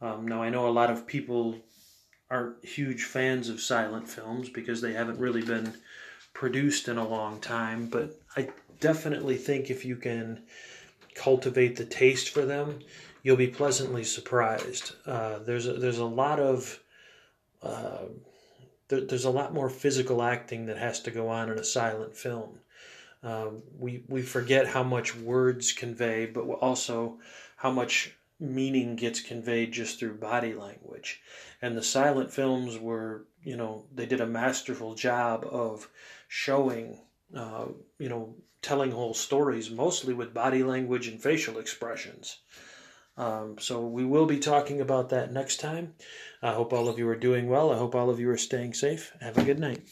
Um, 0.00 0.26
now 0.26 0.42
I 0.42 0.50
know 0.50 0.68
a 0.68 0.70
lot 0.70 0.90
of 0.90 1.06
people 1.06 1.58
aren't 2.30 2.64
huge 2.64 3.04
fans 3.04 3.48
of 3.48 3.60
silent 3.60 4.08
films 4.08 4.48
because 4.48 4.80
they 4.80 4.92
haven't 4.92 5.18
really 5.18 5.42
been 5.42 5.74
produced 6.34 6.88
in 6.88 6.98
a 6.98 7.08
long 7.08 7.40
time, 7.40 7.88
but 7.88 8.20
I 8.36 8.50
definitely 8.80 9.36
think 9.36 9.70
if 9.70 9.84
you 9.84 9.96
can 9.96 10.42
cultivate 11.14 11.76
the 11.76 11.84
taste 11.84 12.28
for 12.28 12.44
them, 12.44 12.80
you'll 13.22 13.36
be 13.36 13.48
pleasantly 13.48 14.04
surprised. 14.04 14.92
Uh, 15.04 15.40
there's 15.40 15.66
a, 15.66 15.72
there's 15.72 15.98
a 15.98 16.04
lot 16.04 16.38
of 16.38 16.78
uh, 17.62 18.04
there, 18.88 19.02
there's 19.02 19.24
a 19.24 19.30
lot 19.30 19.54
more 19.54 19.70
physical 19.70 20.22
acting 20.22 20.66
that 20.66 20.78
has 20.78 21.00
to 21.00 21.10
go 21.10 21.28
on 21.28 21.50
in 21.50 21.58
a 21.58 21.64
silent 21.64 22.16
film. 22.16 22.60
Uh, 23.22 23.48
we 23.78 24.04
we 24.08 24.22
forget 24.22 24.68
how 24.68 24.82
much 24.82 25.16
words 25.16 25.72
convey, 25.72 26.26
but 26.26 26.42
also 26.42 27.18
how 27.56 27.70
much 27.70 28.12
meaning 28.40 28.94
gets 28.94 29.20
conveyed 29.20 29.72
just 29.72 29.98
through 29.98 30.14
body 30.14 30.54
language. 30.54 31.20
And 31.60 31.76
the 31.76 31.82
silent 31.82 32.30
films 32.32 32.78
were, 32.78 33.24
you 33.42 33.56
know, 33.56 33.84
they 33.92 34.06
did 34.06 34.20
a 34.20 34.26
masterful 34.26 34.94
job 34.94 35.44
of 35.50 35.88
showing, 36.28 37.00
uh, 37.34 37.66
you 37.98 38.08
know, 38.08 38.36
telling 38.62 38.92
whole 38.92 39.14
stories, 39.14 39.70
mostly 39.70 40.14
with 40.14 40.32
body 40.32 40.62
language 40.62 41.08
and 41.08 41.20
facial 41.20 41.58
expressions. 41.58 42.38
Um, 43.18 43.56
so 43.58 43.84
we 43.84 44.04
will 44.04 44.26
be 44.26 44.38
talking 44.38 44.80
about 44.80 45.10
that 45.10 45.32
next 45.32 45.58
time. 45.58 45.94
I 46.40 46.52
hope 46.52 46.72
all 46.72 46.88
of 46.88 46.98
you 46.98 47.08
are 47.08 47.16
doing 47.16 47.48
well. 47.48 47.72
I 47.72 47.76
hope 47.76 47.94
all 47.94 48.10
of 48.10 48.20
you 48.20 48.30
are 48.30 48.38
staying 48.38 48.74
safe. 48.74 49.12
Have 49.20 49.36
a 49.36 49.44
good 49.44 49.58
night. 49.58 49.82